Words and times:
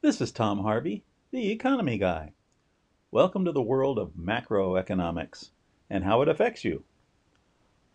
This 0.00 0.20
is 0.20 0.30
Tom 0.30 0.60
Harvey, 0.60 1.02
the 1.32 1.50
economy 1.50 1.98
guy. 1.98 2.30
Welcome 3.10 3.44
to 3.44 3.50
the 3.50 3.60
world 3.60 3.98
of 3.98 4.12
macroeconomics 4.12 5.50
and 5.90 6.04
how 6.04 6.22
it 6.22 6.28
affects 6.28 6.64
you. 6.64 6.84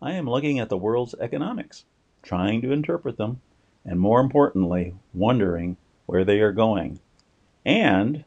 I 0.02 0.12
am 0.12 0.28
looking 0.28 0.58
at 0.58 0.68
the 0.68 0.76
world's 0.76 1.14
economics, 1.18 1.86
trying 2.22 2.60
to 2.60 2.72
interpret 2.72 3.16
them, 3.16 3.40
and 3.86 3.98
more 3.98 4.20
importantly, 4.20 4.94
wondering 5.14 5.78
where 6.04 6.26
they 6.26 6.40
are 6.40 6.52
going 6.52 7.00
and 7.64 8.26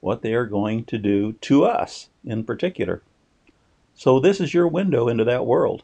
what 0.00 0.22
they 0.22 0.32
are 0.32 0.46
going 0.46 0.86
to 0.86 0.96
do 0.96 1.34
to 1.34 1.66
us 1.66 2.08
in 2.24 2.44
particular. 2.44 3.02
So, 3.94 4.18
this 4.20 4.40
is 4.40 4.54
your 4.54 4.68
window 4.68 5.06
into 5.06 5.24
that 5.24 5.44
world. 5.44 5.82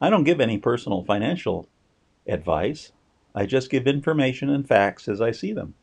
I 0.00 0.08
don't 0.08 0.24
give 0.24 0.40
any 0.40 0.56
personal 0.56 1.04
financial 1.04 1.68
advice, 2.26 2.90
I 3.34 3.44
just 3.44 3.70
give 3.70 3.86
information 3.86 4.48
and 4.48 4.66
facts 4.66 5.08
as 5.08 5.20
I 5.20 5.30
see 5.30 5.52
them, 5.52 5.74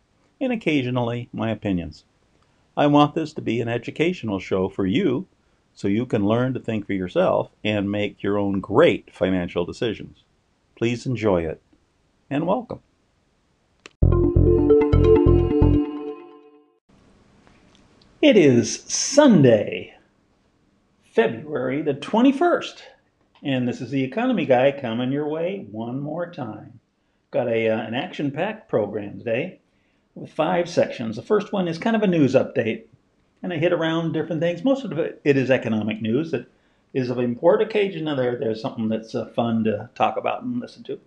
and 0.42 0.52
occasionally 0.52 1.30
my 1.32 1.52
opinions. 1.52 2.04
I 2.76 2.88
want 2.88 3.14
this 3.14 3.32
to 3.34 3.42
be 3.42 3.62
an 3.62 3.68
educational 3.68 4.40
show 4.40 4.70
for 4.70 4.88
you 4.88 5.28
so 5.74 5.88
you 5.88 6.08
can 6.08 6.26
learn 6.26 6.56
to 6.56 6.60
think 6.60 6.88
for 6.88 6.94
yourself 6.94 7.52
and 7.64 7.92
make 7.92 8.24
your 8.24 8.40
own 8.40 8.60
great 8.60 9.14
financial 9.14 9.66
decisions. 9.66 10.24
Please 10.76 11.06
enjoy 11.06 11.44
it 11.44 11.62
and 12.30 12.48
welcome. 12.48 12.80
It 18.20 18.36
is 18.36 18.84
Sunday, 18.88 19.96
February 21.14 21.84
the 21.84 21.94
21st, 21.94 22.82
and 23.44 23.68
this 23.68 23.80
is 23.80 23.92
the 23.92 24.04
Economy 24.04 24.46
Guy 24.46 24.72
coming 24.72 25.12
your 25.12 25.28
way 25.28 25.68
one 25.72 26.00
more 26.00 26.32
time. 26.32 26.80
Got 27.30 27.48
a, 27.48 27.70
uh, 27.70 27.80
an 27.80 27.94
action 27.94 28.32
packed 28.32 28.70
program 28.70 29.20
today 29.20 29.61
with 30.16 30.32
five 30.32 30.70
sections. 30.70 31.16
The 31.16 31.22
first 31.22 31.54
one 31.54 31.68
is 31.68 31.78
kind 31.78 31.96
of 31.96 32.04
a 32.04 32.08
news 32.08 32.34
update, 32.34 32.84
and 33.42 33.54
I 33.54 33.58
hit 33.58 33.74
around 33.74 34.14
different 34.14 34.42
things. 34.42 34.64
Most 34.64 34.86
of 34.86 34.98
it, 34.98 35.22
it 35.24 35.38
is 35.38 35.50
economic 35.50 36.02
news 36.02 36.32
that 36.32 36.48
is 36.94 37.10
of 37.10 37.20
import. 37.20 37.62
Occasionally, 37.62 38.16
there, 38.16 38.38
there's 38.38 38.62
something 38.62 38.90
that's 38.90 39.16
uh, 39.16 39.26
fun 39.28 39.64
to 39.64 39.90
talk 39.96 40.18
about 40.18 40.44
and 40.44 40.60
listen 40.60 40.84
to. 40.84 41.00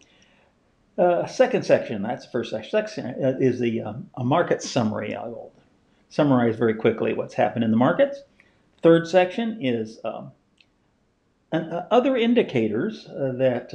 Uh, 0.97 1.27
second 1.27 1.65
section, 1.65 2.03
that's 2.03 2.25
the 2.25 2.31
first 2.31 2.55
section, 2.71 3.07
uh, 3.23 3.37
is 3.41 3.59
the 3.59 3.83
um, 3.83 4.09
a 4.15 4.25
market 4.25 4.63
summary. 4.63 5.15
I'll 5.15 5.51
summarize 6.09 6.57
very 6.57 6.75
quickly 6.75 7.13
what's 7.13 7.35
happened 7.35 7.65
in 7.65 7.73
the 7.73 7.77
markets. 7.77 8.21
Third 8.83 9.09
section 9.09 9.59
is 9.61 9.99
um, 10.05 10.31
uh, 11.53 11.83
other 11.91 12.17
indicators 12.17 13.07
uh, 13.09 13.33
that 13.37 13.75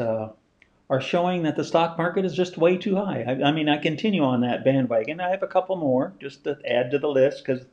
are 0.90 1.02
showing 1.02 1.44
that 1.44 1.56
the 1.56 1.64
stock 1.64 1.98
market 1.98 2.26
is 2.26 2.34
just 2.34 2.58
way 2.58 2.76
too 2.78 2.95
high. 2.95 3.23
I, 3.28 3.50
I, 3.50 3.52
mean, 3.52 3.70
I 3.70 3.78
continue 3.78 4.23
on 4.23 4.42
that 4.42 4.64
bandwagon. 4.64 5.20
I 5.22 5.30
have 5.30 5.44
a 5.44 5.48
couple 5.48 5.76
more 5.76 6.14
just 6.20 6.44
to 6.45 6.58
add 6.66 6.92
to 6.92 7.00
the 7.00 7.08
list 7.08 7.45
because 7.45 7.66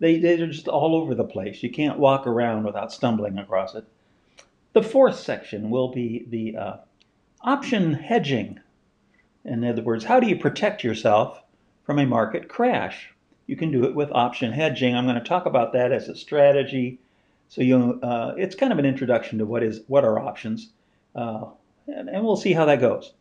they, 0.00 0.18
they're 0.18 0.46
just 0.46 0.68
all 0.68 0.94
over 0.94 1.14
the 1.14 1.24
place. 1.24 1.62
You 1.62 1.70
can't 1.70 1.98
walk 1.98 2.26
around 2.26 2.64
without 2.64 2.92
stumbling 2.92 3.38
across 3.38 3.74
it. 3.74 3.84
The 4.74 4.82
fourth 4.82 5.18
section 5.18 5.70
will 5.70 5.88
be 5.88 6.26
the 6.28 6.56
uh, 6.56 6.76
option 7.40 7.94
hedging. 7.94 8.60
In 9.44 9.64
other 9.64 9.82
words, 9.82 10.04
how 10.04 10.20
do 10.20 10.28
you 10.28 10.36
protect 10.36 10.84
yourself 10.84 11.42
from 11.84 11.98
a 11.98 12.06
market 12.06 12.48
crash? 12.48 13.10
You 13.46 13.56
can 13.56 13.72
do 13.72 13.84
it 13.84 13.94
with 13.94 14.12
option 14.12 14.52
hedging. 14.52 14.94
I'm 14.94 15.06
going 15.06 15.16
to 15.16 15.26
talk 15.26 15.46
about 15.46 15.72
that 15.72 15.90
as 15.90 16.08
a 16.08 16.14
strategy. 16.14 17.00
So 17.48 17.62
you, 17.62 17.98
uh, 18.02 18.34
it's 18.36 18.54
kind 18.54 18.72
of 18.72 18.78
an 18.78 18.84
introduction 18.84 19.38
to 19.38 19.46
what 19.46 19.62
is 19.62 19.80
what 19.86 20.04
are 20.04 20.18
options, 20.18 20.68
uh, 21.14 21.46
and, 21.88 22.24
we'll 22.24 22.36
see 22.36 22.52
how 22.52 22.64
that 22.66 22.80
goes. 22.80 23.12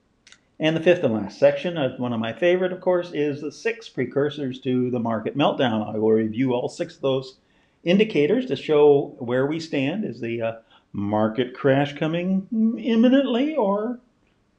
And 0.60 0.76
the 0.76 0.82
fifth 0.82 1.04
and 1.04 1.14
last 1.14 1.40
section, 1.40 1.78
uh, 1.78 1.96
one 1.98 2.14
of 2.14 2.20
my 2.20 2.34
favorite, 2.34 2.74
of 2.74 2.82
course, 2.82 3.12
is 3.14 3.42
the 3.42 3.52
six 3.52 3.90
precursors 3.90 4.60
to 4.62 4.90
the 4.90 5.00
market 5.00 5.38
meltdown. 5.38 5.94
I 5.94 5.98
will 5.98 6.12
review 6.12 6.54
all 6.54 6.68
six 6.68 6.96
of 6.96 7.02
those 7.02 7.38
indicators 7.84 8.48
to 8.48 8.56
show 8.56 9.16
where 9.20 9.46
we 9.46 9.60
stand. 9.60 10.04
Is 10.04 10.20
the 10.20 10.42
uh, 10.42 10.54
market 10.94 11.54
crash 11.54 11.96
coming 11.96 12.48
imminently 12.80 13.56
or 13.56 14.00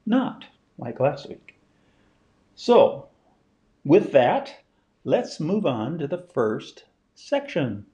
not, 0.05 0.45
like 0.77 0.99
last 0.99 1.27
week? 1.27 1.55
So, 2.55 3.07
with 3.83 4.11
that, 4.13 4.55
Let's 5.05 5.39
move 5.39 5.65
on 5.65 5.97
to 5.99 6.07
the 6.07 6.17
first 6.17 6.83
section. 7.15 7.85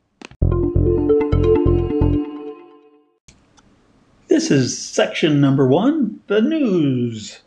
This 4.36 4.52
is 4.52 4.78
section 4.78 5.40
number 5.40 5.66
one, 5.66 6.20
the 6.28 6.42
news. 6.42 7.40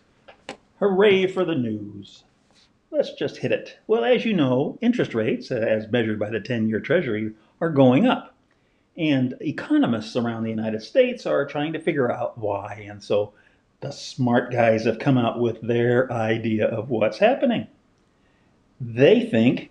Hooray 0.78 1.26
for 1.26 1.44
the 1.44 1.54
news. 1.54 2.24
Let's 2.90 3.12
just 3.12 3.36
hit 3.36 3.52
it. 3.52 3.78
Well, 3.86 4.06
as 4.06 4.24
you 4.24 4.32
know, 4.32 4.78
interest 4.80 5.14
rates, 5.14 5.50
as 5.50 5.92
measured 5.92 6.18
by 6.18 6.30
the 6.30 6.40
10 6.40 6.66
year 6.66 6.80
Treasury, 6.80 7.34
are 7.60 7.68
going 7.68 8.06
up. 8.06 8.34
And 8.96 9.34
economists 9.42 10.16
around 10.16 10.44
the 10.44 10.50
United 10.50 10.82
States 10.82 11.26
are 11.26 11.44
trying 11.44 11.74
to 11.74 11.78
figure 11.78 12.10
out 12.10 12.38
why. 12.38 12.86
And 12.88 13.04
so 13.04 13.34
the 13.80 13.90
smart 13.90 14.50
guys 14.50 14.86
have 14.86 14.98
come 14.98 15.18
out 15.18 15.38
with 15.38 15.60
their 15.60 16.10
idea 16.10 16.68
of 16.68 16.88
what's 16.88 17.18
happening. 17.18 17.66
They 18.80 19.26
think 19.26 19.70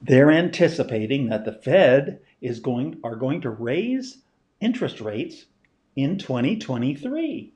they're 0.00 0.30
anticipating 0.30 1.28
that 1.28 1.44
the 1.44 1.54
Fed 1.54 2.20
is 2.40 2.60
going 2.60 3.00
are 3.02 3.16
going 3.16 3.40
to 3.40 3.50
raise 3.50 4.18
interest 4.60 5.00
rates 5.00 5.46
in 5.96 6.18
2023 6.18 7.52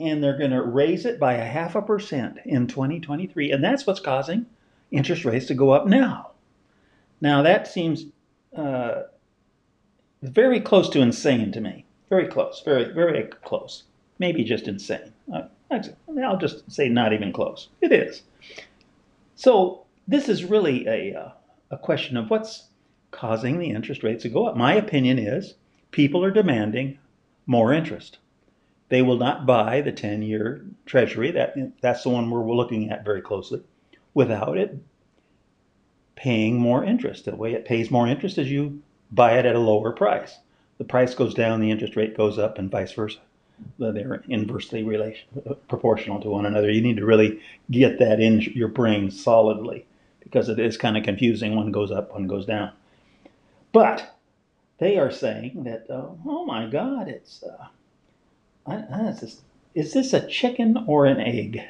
and 0.00 0.22
they're 0.22 0.38
going 0.38 0.50
to 0.50 0.62
raise 0.62 1.04
it 1.04 1.20
by 1.20 1.34
a 1.34 1.44
half 1.44 1.74
a 1.74 1.82
percent 1.82 2.38
in 2.44 2.66
2023 2.66 3.52
and 3.52 3.62
that's 3.62 3.86
what's 3.86 4.00
causing 4.00 4.46
interest 4.90 5.24
rates 5.24 5.46
to 5.46 5.54
go 5.54 5.70
up 5.70 5.86
now. 5.86 6.30
Now 7.20 7.42
that 7.42 7.68
seems 7.68 8.06
uh, 8.56 9.02
very 10.22 10.60
close 10.60 10.88
to 10.90 11.00
insane 11.00 11.52
to 11.52 11.60
me. 11.60 11.84
Very 12.08 12.26
close 12.26 12.62
very 12.64 12.92
very 12.92 13.24
close. 13.44 13.84
Maybe 14.18 14.44
just 14.44 14.68
insane. 14.68 15.12
I'll 15.70 16.38
just 16.38 16.70
say 16.70 16.88
not 16.88 17.12
even 17.12 17.32
close. 17.32 17.68
It 17.80 17.92
is. 17.92 18.22
So 19.36 19.86
this 20.06 20.28
is 20.28 20.44
really 20.44 20.86
a, 20.86 21.14
uh, 21.18 21.30
a 21.70 21.78
question 21.78 22.16
of 22.16 22.28
what's 22.28 22.64
causing 23.10 23.58
the 23.58 23.70
interest 23.70 24.02
rates 24.02 24.22
to 24.22 24.28
go 24.28 24.46
up. 24.46 24.56
My 24.56 24.74
opinion 24.74 25.18
is 25.18 25.54
people 25.90 26.24
are 26.24 26.30
demanding 26.30 26.98
more 27.46 27.72
interest. 27.72 28.18
They 28.88 29.02
will 29.02 29.18
not 29.18 29.46
buy 29.46 29.80
the 29.80 29.92
10 29.92 30.22
year 30.22 30.64
treasury, 30.86 31.30
that, 31.32 31.54
that's 31.80 32.02
the 32.02 32.10
one 32.10 32.30
we're 32.30 32.44
looking 32.44 32.90
at 32.90 33.04
very 33.04 33.22
closely, 33.22 33.62
without 34.14 34.58
it 34.58 34.76
paying 36.16 36.58
more 36.58 36.84
interest. 36.84 37.24
The 37.24 37.34
way 37.34 37.54
it 37.54 37.64
pays 37.64 37.90
more 37.90 38.06
interest 38.06 38.36
is 38.36 38.50
you 38.50 38.82
buy 39.10 39.38
it 39.38 39.46
at 39.46 39.56
a 39.56 39.60
lower 39.60 39.92
price. 39.92 40.38
The 40.78 40.84
price 40.84 41.14
goes 41.14 41.34
down, 41.34 41.60
the 41.60 41.70
interest 41.70 41.96
rate 41.96 42.16
goes 42.16 42.38
up, 42.38 42.58
and 42.58 42.70
vice 42.70 42.92
versa. 42.92 43.20
They're 43.78 44.22
inversely 44.28 44.82
relation, 44.82 45.28
proportional 45.68 46.20
to 46.20 46.28
one 46.28 46.46
another. 46.46 46.70
You 46.70 46.82
need 46.82 46.96
to 46.96 47.04
really 47.04 47.40
get 47.70 47.98
that 47.98 48.20
in 48.20 48.40
your 48.40 48.68
brain 48.68 49.10
solidly 49.10 49.86
because 50.20 50.48
it 50.48 50.58
is 50.58 50.76
kind 50.76 50.96
of 50.96 51.04
confusing. 51.04 51.56
One 51.56 51.72
goes 51.72 51.90
up, 51.90 52.12
one 52.12 52.26
goes 52.26 52.46
down. 52.46 52.72
But 53.72 54.19
they 54.80 54.98
are 54.98 55.10
saying 55.10 55.62
that, 55.64 55.88
uh, 55.88 56.08
oh 56.26 56.44
my 56.46 56.66
God, 56.66 57.06
it's, 57.06 57.44
uh, 57.44 57.68
this, 59.20 59.42
is 59.74 59.92
this 59.92 60.12
a 60.12 60.26
chicken 60.26 60.84
or 60.86 61.06
an 61.06 61.20
egg? 61.20 61.60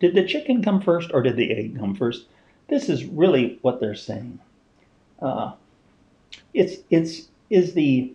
Did 0.00 0.14
the 0.14 0.24
chicken 0.24 0.62
come 0.62 0.80
first 0.80 1.10
or 1.12 1.20
did 1.20 1.36
the 1.36 1.52
egg 1.52 1.78
come 1.78 1.94
first? 1.94 2.26
This 2.68 2.88
is 2.88 3.04
really 3.04 3.58
what 3.62 3.80
they're 3.80 3.96
saying. 3.96 4.38
Uh, 5.20 5.52
it's, 6.54 6.76
it's, 6.90 7.28
is 7.50 7.74
the 7.74 8.14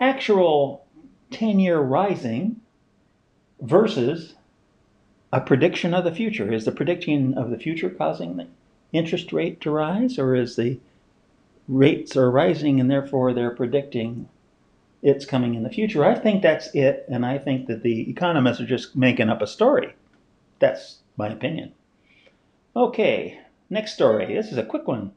actual 0.00 0.84
10 1.30 1.60
year 1.60 1.78
rising 1.78 2.60
versus 3.60 4.34
a 5.30 5.40
prediction 5.40 5.92
of 5.92 6.04
the 6.04 6.14
future. 6.14 6.50
Is 6.50 6.64
the 6.64 6.72
prediction 6.72 7.36
of 7.36 7.50
the 7.50 7.58
future 7.58 7.90
causing 7.90 8.36
the 8.36 8.46
interest 8.92 9.32
rate 9.32 9.60
to 9.60 9.70
rise, 9.70 10.18
or 10.18 10.34
is 10.34 10.56
the 10.56 10.78
rates 11.68 12.16
are 12.16 12.30
rising 12.30 12.80
and 12.80 12.90
therefore 12.90 13.32
they're 13.32 13.54
predicting 13.54 14.28
it's 15.02 15.26
coming 15.26 15.54
in 15.54 15.62
the 15.62 15.70
future? 15.70 16.04
I 16.04 16.14
think 16.14 16.42
that's 16.42 16.74
it, 16.74 17.04
and 17.10 17.26
I 17.26 17.38
think 17.38 17.66
that 17.66 17.82
the 17.82 18.08
economists 18.08 18.60
are 18.60 18.66
just 18.66 18.96
making 18.96 19.28
up 19.28 19.42
a 19.42 19.46
story. 19.46 19.94
That's 20.58 20.98
my 21.16 21.28
opinion. 21.28 21.72
Okay, 22.74 23.38
next 23.68 23.92
story. 23.92 24.34
This 24.34 24.50
is 24.50 24.58
a 24.58 24.64
quick 24.64 24.88
one. 24.88 25.12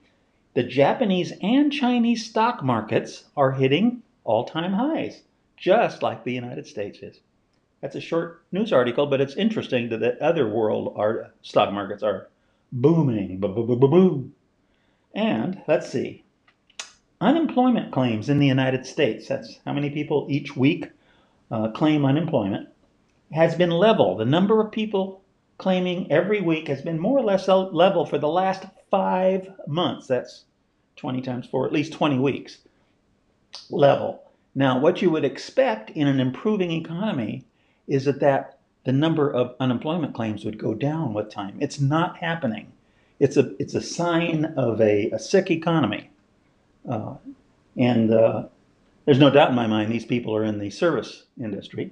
The 0.56 0.64
Japanese 0.64 1.34
and 1.42 1.72
Chinese 1.72 2.26
stock 2.26 2.64
markets 2.64 3.26
are 3.38 3.54
hitting 3.54 4.04
all 4.24 4.44
time 4.46 4.74
highs, 4.74 5.22
just 5.56 6.04
like 6.04 6.24
the 6.24 6.34
United 6.34 6.68
States 6.68 7.00
is. 7.00 7.22
That's 7.82 7.96
a 7.96 8.02
short 8.02 8.44
news 8.52 8.74
article, 8.74 9.06
but 9.06 9.22
it's 9.22 9.36
interesting 9.36 9.90
that 9.90 10.00
the 10.00 10.22
other 10.22 10.50
world 10.50 10.98
stock 11.44 11.72
markets 11.72 12.04
are 12.04 12.28
booming. 12.72 13.40
Boom. 13.40 14.34
And 15.14 15.62
let's 15.68 15.90
see. 15.90 16.24
Unemployment 17.20 17.92
claims 17.92 18.30
in 18.30 18.38
the 18.38 18.46
United 18.48 18.86
States, 18.86 19.28
that's 19.28 19.60
how 19.66 19.74
many 19.74 19.90
people 19.90 20.28
each 20.30 20.56
week 20.56 20.92
uh, 21.50 21.70
claim 21.72 22.06
unemployment, 22.06 22.70
has 23.32 23.56
been 23.56 23.72
level. 23.72 24.16
The 24.16 24.26
number 24.26 24.62
of 24.62 24.72
people 24.72 25.22
claiming 25.58 26.12
every 26.12 26.42
week 26.42 26.68
has 26.68 26.82
been 26.84 27.00
more 27.00 27.18
or 27.18 27.24
less 27.24 27.48
level 27.48 28.06
for 28.06 28.20
the 28.20 28.28
last 28.28 28.66
five 28.92 29.52
months. 29.68 30.06
That's 30.06 30.46
20 30.98 31.22
times 31.22 31.48
four, 31.48 31.66
at 31.66 31.74
least 31.74 31.94
20 31.94 32.20
weeks 32.20 32.60
level. 33.70 34.22
Now, 34.54 34.80
what 34.80 35.02
you 35.02 35.10
would 35.10 35.26
expect 35.26 35.90
in 35.92 36.08
an 36.08 36.20
improving 36.20 36.72
economy 36.72 37.46
is 37.88 38.06
that, 38.06 38.20
that 38.20 38.60
the 38.84 38.92
number 38.92 39.32
of 39.32 39.56
unemployment 39.60 40.14
claims 40.14 40.46
would 40.46 40.58
go 40.58 40.74
down 40.74 41.14
with 41.14 41.32
time. 41.32 41.58
It's 41.60 41.80
not 41.80 42.18
happening. 42.18 42.72
It's 43.20 43.38
a, 43.38 43.54
it's 43.60 43.74
a 43.74 43.82
sign 43.82 44.46
of 44.58 44.80
a, 44.80 45.10
a 45.12 45.20
sick 45.20 45.50
economy. 45.50 46.10
Uh, 46.88 47.16
and 47.78 48.14
uh, 48.14 48.44
there's 49.06 49.20
no 49.20 49.30
doubt 49.30 49.50
in 49.50 49.56
my 49.56 49.68
mind 49.68 49.92
these 49.92 50.06
people 50.06 50.36
are 50.36 50.44
in 50.44 50.60
the 50.60 50.70
service 50.70 51.24
industry, 51.42 51.92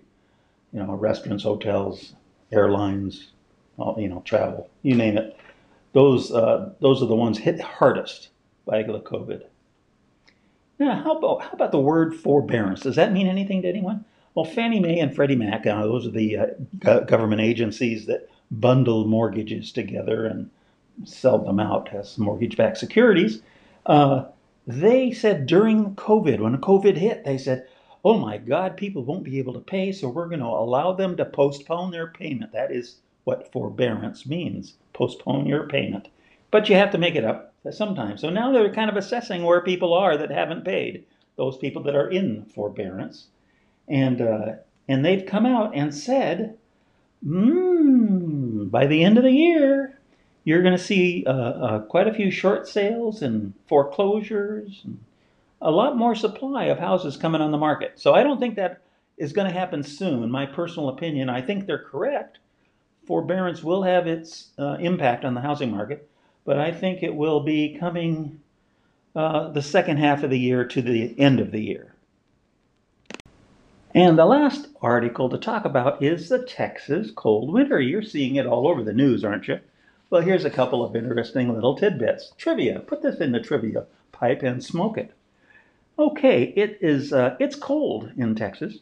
you 0.74 0.80
know, 0.80 0.94
restaurants, 0.94 1.44
hotels, 1.44 2.14
airlines, 2.52 3.32
all, 3.78 3.96
you 4.00 4.08
know, 4.08 4.22
travel, 4.26 4.70
you 4.82 4.96
name 4.96 5.18
it. 5.18 5.38
Those, 5.94 6.32
uh, 6.32 6.74
those 6.82 7.02
are 7.02 7.08
the 7.08 7.16
ones 7.16 7.38
hit 7.38 7.60
hardest 7.60 8.30
by 8.66 8.84
the 8.84 9.00
COVID. 9.00 9.44
Now, 10.78 11.02
how 11.04 11.18
about, 11.18 11.42
how 11.44 11.52
about 11.52 11.72
the 11.72 11.80
word 11.80 12.14
forbearance? 12.14 12.82
Does 12.82 12.98
that 12.98 13.14
mean 13.14 13.28
anything 13.28 13.62
to 13.62 13.70
anyone? 13.70 14.04
Well, 14.34 14.44
Fannie 14.44 14.82
Mae 14.82 15.00
and 15.00 15.16
Freddie 15.16 15.38
Mac, 15.38 15.66
uh, 15.66 15.84
those 15.84 16.06
are 16.06 16.12
the 16.12 16.38
uh, 16.86 17.00
government 17.02 17.40
agencies 17.40 18.06
that 18.08 18.30
bundle 18.52 19.06
mortgages 19.06 19.72
together 19.72 20.26
and 20.26 20.50
sell 21.06 21.38
them 21.38 21.60
out 21.60 21.94
as 21.94 22.18
mortgage-backed 22.18 22.78
securities. 22.78 23.42
Uh, 23.86 24.26
they 24.68 25.12
said 25.12 25.46
during 25.46 25.96
COVID, 25.96 26.40
when 26.40 26.58
COVID 26.58 26.98
hit, 26.98 27.24
they 27.24 27.38
said, 27.38 27.68
"Oh 28.04 28.18
my 28.18 28.38
God, 28.38 28.78
people 28.78 29.04
won't 29.04 29.24
be 29.24 29.40
able 29.40 29.54
to 29.54 29.60
pay, 29.60 29.92
so 29.92 30.10
we're 30.10 30.28
going 30.28 30.40
to 30.40 30.46
allow 30.46 30.94
them 30.94 31.18
to 31.18 31.26
postpone 31.26 31.92
their 31.92 32.08
payment." 32.08 32.52
That 32.52 32.72
is 32.72 32.98
what 33.24 33.52
forbearance 33.52 34.26
means: 34.26 34.76
postpone 34.94 35.46
your 35.46 35.68
payment, 35.68 36.10
but 36.52 36.70
you 36.70 36.76
have 36.76 36.92
to 36.92 36.98
make 36.98 37.16
it 37.16 37.26
up 37.26 37.54
sometimes. 37.72 38.22
So 38.22 38.30
now 38.30 38.52
they're 38.52 38.74
kind 38.74 38.90
of 38.90 38.98
assessing 38.98 39.44
where 39.44 39.62
people 39.62 39.94
are 39.94 40.18
that 40.18 40.32
haven't 40.32 40.66
paid, 40.66 41.06
those 41.36 41.58
people 41.58 41.84
that 41.84 41.96
are 41.96 42.10
in 42.10 42.46
forbearance 42.46 43.28
and 43.88 44.22
uh, 44.22 44.54
and 44.88 45.04
they've 45.04 45.26
come 45.26 45.46
out 45.46 45.76
and 45.76 45.94
said, 45.94 46.58
mm, 47.26 48.70
by 48.70 48.86
the 48.86 49.04
end 49.04 49.18
of 49.18 49.24
the 49.24 49.32
year, 49.32 50.00
you're 50.46 50.62
going 50.62 50.78
to 50.78 50.84
see 50.84 51.26
uh, 51.28 51.32
uh, 51.32 51.80
quite 51.82 52.08
a 52.08 52.14
few 52.14 52.32
short 52.32 52.68
sales 52.68 53.22
and 53.22 53.54
foreclosures, 53.68 54.82
and 54.86 55.00
a 55.62 55.72
lot 55.72 55.98
more 55.98 56.16
supply 56.16 56.66
of 56.66 56.80
houses 56.80 57.18
coming 57.18 57.42
on 57.42 57.52
the 57.52 57.58
market. 57.58 58.00
So 58.00 58.14
I 58.14 58.24
don't 58.24 58.40
think 58.40 58.56
that 58.56 58.82
is 59.18 59.34
going 59.34 59.52
to 59.52 59.60
happen 59.60 59.84
soon. 59.84 60.24
In 60.24 60.32
My 60.32 60.46
personal 60.46 60.90
opinion, 60.90 61.30
I 61.30 61.42
think 61.42 61.66
they're 61.66 61.80
correct. 61.80 62.38
Forbearance 63.08 63.64
will 63.64 63.84
have 63.84 64.08
its 64.08 64.52
uh, 64.58 64.78
impact 64.80 65.26
on 65.26 65.34
the 65.34 65.42
housing 65.42 65.72
market, 65.72 66.08
but 66.46 66.60
I 66.60 66.72
think 66.72 67.02
it 67.02 67.16
will 67.16 67.40
be 67.40 67.78
coming 67.80 68.40
uh, 69.16 69.50
the 69.50 69.62
second 69.62 69.98
half 69.98 70.24
of 70.24 70.30
the 70.30 70.40
year 70.40 70.64
to 70.66 70.82
the 70.82 71.20
end 71.20 71.40
of 71.40 71.52
the 71.52 71.62
year. 71.62 71.94
And 73.96 74.20
the 74.20 74.26
last 74.26 74.68
article 74.82 75.30
to 75.30 75.38
talk 75.38 75.64
about 75.64 76.04
is 76.04 76.28
the 76.28 76.44
Texas 76.44 77.12
cold 77.16 77.52
winter. 77.52 77.80
You're 77.80 78.02
seeing 78.02 78.36
it 78.36 78.46
all 78.46 78.68
over 78.68 78.84
the 78.84 78.94
news, 78.94 79.24
aren't 79.24 79.48
you? 79.48 79.60
Well, 80.10 80.22
here's 80.22 80.46
a 80.46 80.52
couple 80.52 80.84
of 80.84 80.96
interesting 80.96 81.54
little 81.54 81.76
tidbits. 81.76 82.34
Trivia. 82.38 82.80
Put 82.80 83.02
this 83.02 83.20
in 83.20 83.32
the 83.32 83.40
trivia 83.40 83.86
pipe 84.12 84.44
and 84.44 84.64
smoke 84.64 84.98
it. 84.98 85.12
Okay, 85.98 86.54
it 86.56 86.78
is 86.82 87.12
uh, 87.12 87.36
it's 87.40 87.56
cold 87.56 88.12
in 88.16 88.36
Texas. 88.36 88.80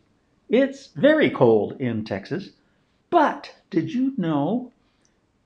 It's 0.50 0.88
very 0.88 1.30
cold 1.30 1.80
in 1.80 2.04
Texas. 2.04 2.52
But 3.10 3.56
did 3.70 3.94
you 3.94 4.14
know 4.18 4.72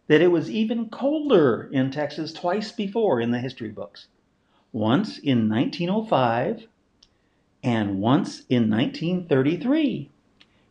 that 0.08 0.22
it 0.22 0.32
was 0.32 0.50
even 0.50 0.90
colder 0.90 1.70
in 1.72 1.92
Texas 1.92 2.34
twice 2.34 2.72
before 2.72 3.22
in 3.22 3.32
the 3.32 3.40
history 3.40 3.70
books? 3.70 4.08
Once 4.72 5.20
in 5.20 5.50
1905 5.50 6.68
and 7.64 8.00
once 8.00 8.44
in 8.50 8.70
1933. 8.70 10.10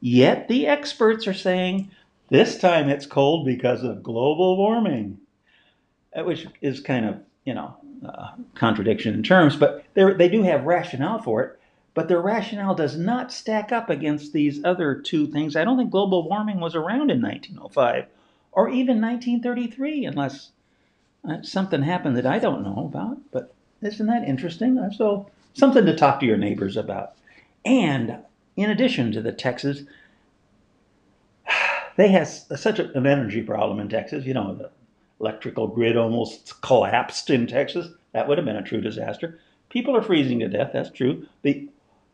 Yet 0.00 0.48
the 0.48 0.66
experts 0.66 1.26
are 1.26 1.34
saying 1.34 1.90
this 2.28 2.58
time 2.58 2.88
it's 2.88 3.06
cold 3.06 3.44
because 3.44 3.82
of 3.82 4.02
global 4.02 4.56
warming, 4.56 5.18
uh, 6.14 6.24
which 6.24 6.46
is 6.60 6.80
kind 6.80 7.06
of, 7.06 7.20
you 7.44 7.54
know, 7.54 7.76
uh, 8.06 8.30
contradiction 8.54 9.14
in 9.14 9.22
terms, 9.22 9.56
but 9.56 9.84
they 9.94 10.28
do 10.28 10.42
have 10.42 10.64
rationale 10.64 11.20
for 11.20 11.42
it. 11.42 11.58
But 11.94 12.08
their 12.08 12.20
rationale 12.20 12.74
does 12.74 12.98
not 12.98 13.32
stack 13.32 13.72
up 13.72 13.88
against 13.88 14.34
these 14.34 14.62
other 14.64 14.94
two 14.94 15.26
things. 15.26 15.56
I 15.56 15.64
don't 15.64 15.78
think 15.78 15.90
global 15.90 16.28
warming 16.28 16.60
was 16.60 16.74
around 16.74 17.10
in 17.10 17.22
1905 17.22 18.06
or 18.52 18.68
even 18.68 19.00
1933, 19.00 20.04
unless 20.04 20.50
uh, 21.26 21.40
something 21.42 21.82
happened 21.82 22.16
that 22.18 22.26
I 22.26 22.38
don't 22.38 22.62
know 22.62 22.84
about. 22.84 23.18
But 23.30 23.54
isn't 23.80 24.06
that 24.06 24.28
interesting? 24.28 24.78
So 24.94 25.30
something 25.54 25.86
to 25.86 25.96
talk 25.96 26.20
to 26.20 26.26
your 26.26 26.36
neighbors 26.36 26.76
about. 26.76 27.14
And 27.64 28.18
in 28.56 28.70
addition 28.70 29.12
to 29.12 29.22
the 29.22 29.32
Texas, 29.32 29.82
they 31.96 32.08
have 32.08 32.28
such 32.28 32.78
a, 32.78 32.96
an 32.96 33.06
energy 33.06 33.42
problem 33.42 33.80
in 33.80 33.88
Texas. 33.88 34.24
You 34.24 34.34
know, 34.34 34.54
the 34.54 34.70
electrical 35.20 35.66
grid 35.66 35.96
almost 35.96 36.60
collapsed 36.60 37.30
in 37.30 37.46
Texas. 37.46 37.88
That 38.12 38.28
would 38.28 38.38
have 38.38 38.44
been 38.44 38.56
a 38.56 38.62
true 38.62 38.80
disaster. 38.80 39.40
People 39.68 39.96
are 39.96 40.02
freezing 40.02 40.38
to 40.40 40.48
death. 40.48 40.70
That's 40.72 40.90
true. 40.90 41.26
The 41.42 41.68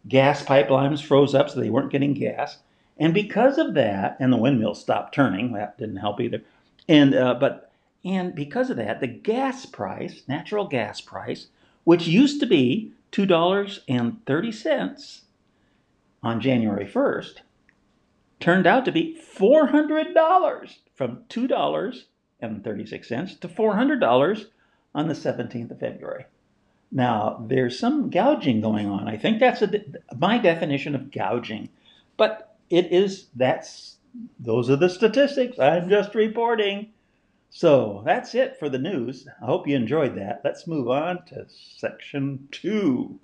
gas 0.09 0.45
pipelines 0.45 1.03
froze 1.03 1.35
up, 1.35 1.51
so 1.51 1.61
they 1.61 1.71
weren't 1.71 1.93
getting 1.93 2.15
gas. 2.15 2.59
And 2.99 3.13
because 3.13 3.59
of 3.59 3.75
that, 3.75 4.17
and 4.21 4.33
the 4.33 4.37
windmills 4.37 4.81
stopped 4.81 5.15
turning. 5.15 5.53
That 5.53 5.79
didn't 5.79 5.97
help 5.97 6.21
either. 6.21 6.43
And 6.89 7.15
uh, 7.15 7.35
but 7.35 7.71
and 8.05 8.35
because 8.35 8.71
of 8.71 8.77
that, 8.77 9.01
the 9.01 9.07
gas 9.07 9.67
price, 9.67 10.23
natural 10.27 10.67
gas 10.67 11.01
price, 11.01 11.49
which 11.85 12.07
used 12.07 12.41
to 12.41 12.47
be 12.47 12.93
$2.30 13.13 15.21
on 16.23 16.41
January 16.41 16.87
1st 16.87 17.35
turned 18.43 18.67
out 18.67 18.85
to 18.85 18.93
be 18.93 19.19
$400 19.37 20.77
from 20.95 21.25
$2.36 21.31 23.41
to 23.41 23.49
$400 23.49 24.47
on 24.95 25.09
the 25.09 25.15
17th 25.15 25.71
of 25.71 25.81
February. 25.81 26.27
Now, 26.91 27.43
there's 27.49 27.79
some 27.79 28.11
gouging 28.11 28.61
going 28.61 28.87
on. 28.87 29.09
I 29.09 29.17
think 29.17 29.41
that's 29.41 29.63
a, 29.63 29.71
my 30.19 30.37
definition 30.39 30.95
of 30.95 31.11
gouging. 31.11 31.71
But 32.19 32.55
it 32.69 32.93
is, 32.93 33.29
that's, 33.35 33.97
those 34.39 34.69
are 34.69 34.77
the 34.77 34.91
statistics. 34.91 35.59
I'm 35.59 35.89
just 35.89 36.15
reporting. 36.15 36.91
So 37.49 38.03
that's 38.05 38.35
it 38.35 38.59
for 38.59 38.69
the 38.69 38.79
news. 38.79 39.27
I 39.41 39.47
hope 39.47 39.67
you 39.69 39.77
enjoyed 39.77 40.17
that. 40.17 40.43
Let's 40.45 40.67
move 40.67 40.91
on 40.91 41.25
to 41.27 41.47
section 41.49 42.49
two. 42.51 43.19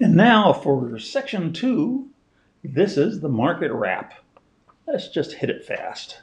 And 0.00 0.14
now 0.14 0.52
for 0.52 0.98
section 0.98 1.52
two, 1.52 2.08
this 2.62 2.96
is 2.96 3.20
the 3.20 3.28
market 3.28 3.72
wrap. 3.72 4.14
Let's 4.86 5.08
just 5.08 5.32
hit 5.32 5.50
it 5.50 5.64
fast. 5.64 6.22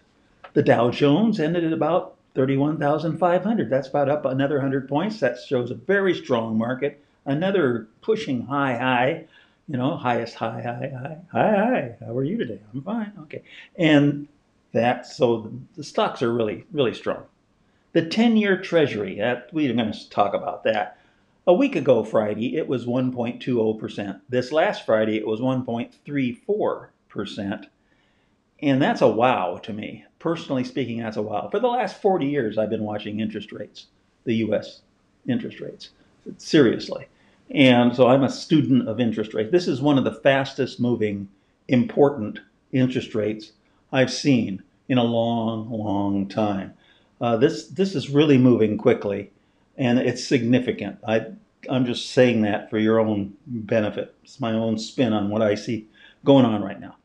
The 0.54 0.64
Dow 0.64 0.92
Jones 0.92 1.40
ended 1.40 1.64
at 1.64 1.74
about 1.74 2.16
31,500. 2.36 3.70
That's 3.70 3.88
about 3.88 4.10
up 4.10 4.26
another 4.26 4.56
100 4.56 4.88
points. 4.88 5.20
That 5.20 5.38
shows 5.40 5.72
a 5.72 5.76
very 5.76 6.14
strong 6.14 6.58
market. 6.58 7.04
Another 7.26 7.88
pushing 8.02 8.46
high 8.46 8.78
high 8.78 9.26
you 9.68 9.78
know, 9.78 9.96
highest 9.96 10.36
high, 10.36 10.62
high, 10.62 10.92
high, 10.94 11.18
high, 11.32 11.56
high. 11.56 11.96
How 12.06 12.18
are 12.18 12.24
you 12.24 12.38
today? 12.38 12.60
I'm 12.74 12.82
fine. 12.82 13.14
Okay. 13.24 13.44
And 13.78 14.28
that, 14.74 15.06
so 15.06 15.52
the, 15.76 15.84
stocks 15.84 16.22
are 16.22 16.34
really, 16.34 16.66
really 16.72 16.94
strong. 16.94 17.24
The 17.94 18.06
10 18.06 18.38
year 18.38 18.60
treasury, 18.60 19.20
that, 19.20 19.50
we're 19.54 19.74
going 19.74 19.92
to 19.92 20.10
talk 20.10 20.34
about 20.34 20.64
that. 20.64 20.98
A 21.46 21.54
week 21.54 21.76
ago, 21.76 22.06
Friday, 22.06 22.56
it 22.56 22.70
was 22.70 22.86
1.20%. 22.86 24.22
This 24.30 24.54
last 24.54 24.86
Friday, 24.86 25.18
it 25.18 25.28
was 25.28 25.42
1.34%. 25.42 27.66
And 28.62 28.82
that's 28.82 29.02
a 29.02 29.10
wow 29.10 29.60
to 29.64 29.74
me. 29.74 30.06
Personally 30.20 30.64
speaking, 30.64 31.00
that's 31.00 31.18
a 31.18 31.22
wow. 31.22 31.50
For 31.52 31.60
the 31.60 31.68
last 31.68 32.02
40 32.02 32.28
years, 32.28 32.58
I've 32.58 32.70
been 32.70 32.86
watching 32.86 33.20
interest 33.20 33.52
rates, 33.52 33.88
the 34.24 34.36
U.S. 34.36 34.84
interest 35.28 35.60
rates. 35.60 35.90
Seriously. 36.38 37.08
And 37.52 37.94
so 37.94 38.08
I'm 38.08 38.24
a 38.24 38.30
student 38.30 38.88
of 38.88 39.02
interest 39.02 39.34
rates. 39.34 39.52
This 39.52 39.68
is 39.68 39.82
one 39.82 39.98
of 39.98 40.06
the 40.06 40.14
fastest 40.14 40.80
moving, 40.80 41.28
important 41.68 42.40
interest 42.72 43.16
rates 43.16 43.52
I've 43.92 44.14
seen 44.14 44.64
in 44.88 44.98
a 44.98 45.04
long, 45.04 45.70
long 45.70 46.30
time. 46.30 46.74
Uh, 47.20 47.36
this 47.36 47.68
this 47.68 47.96
is 47.96 48.10
really 48.10 48.38
moving 48.38 48.78
quickly, 48.78 49.34
and 49.78 50.00
it's 50.00 50.26
significant. 50.26 51.00
I 51.08 51.28
I'm 51.70 51.86
just 51.86 52.12
saying 52.12 52.42
that 52.44 52.70
for 52.70 52.78
your 52.78 53.00
own 53.00 53.34
benefit. 53.48 54.16
It's 54.24 54.40
my 54.40 54.54
own 54.54 54.78
spin 54.78 55.14
on 55.14 55.30
what 55.30 55.42
I 55.42 55.56
see 55.56 55.88
going 56.26 56.46
on 56.46 56.62
right 56.64 56.80
now. 56.80 56.98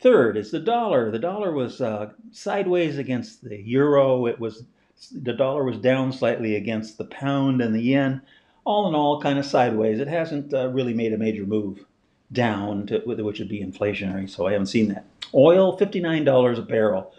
Third 0.00 0.36
is 0.36 0.50
the 0.50 0.60
dollar. 0.60 1.10
The 1.10 1.18
dollar 1.18 1.52
was 1.52 1.80
uh, 1.80 2.10
sideways 2.32 2.98
against 2.98 3.42
the 3.44 3.60
euro. 3.60 4.26
It 4.26 4.38
was 4.40 4.64
the 5.12 5.32
dollar 5.32 5.64
was 5.64 5.78
down 5.78 6.12
slightly 6.12 6.56
against 6.56 6.98
the 6.98 7.06
pound 7.06 7.60
and 7.60 7.74
the 7.74 7.82
yen 7.82 8.22
all 8.64 8.88
in 8.88 8.94
all, 8.94 9.20
kind 9.20 9.38
of 9.38 9.44
sideways. 9.44 10.00
It 10.00 10.08
hasn't 10.08 10.54
uh, 10.54 10.68
really 10.68 10.94
made 10.94 11.12
a 11.12 11.18
major 11.18 11.44
move. 11.44 11.84
down 12.32 12.86
to 12.86 13.00
which 13.00 13.38
would 13.38 13.48
be 13.48 13.62
inflationary. 13.64 14.28
So 14.28 14.46
I 14.46 14.52
haven't 14.52 14.66
seen 14.66 14.88
that. 14.88 15.04
Oil, 15.34 15.76
fifty-nine 15.76 16.24
dollars 16.24 16.58
a 16.58 16.62
barrel. 16.62 17.12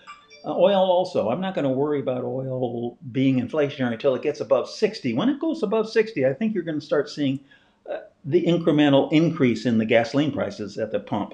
Uh, 0.46 0.56
oil 0.56 0.76
also. 0.76 1.30
I'm 1.30 1.42
not 1.42 1.56
going 1.56 1.64
to 1.64 1.72
worry 1.72 2.00
about 2.00 2.24
oil 2.24 2.98
being 3.12 3.40
inflationary 3.40 3.94
until 3.94 4.14
it 4.14 4.22
gets 4.22 4.42
above 4.42 4.70
60. 4.70 5.14
When 5.14 5.30
it 5.30 5.40
goes 5.40 5.64
above 5.64 5.90
60, 5.90 6.26
I 6.26 6.34
think 6.34 6.54
you're 6.54 6.64
going 6.64 6.80
to 6.80 6.86
start 6.86 7.10
seeing 7.10 7.40
uh, 7.90 8.00
the 8.24 8.46
incremental 8.46 9.12
increase 9.12 9.66
in 9.66 9.80
the 9.80 9.86
gasoline 9.86 10.32
prices 10.32 10.78
at 10.78 10.92
the 10.92 11.00
pump 11.00 11.34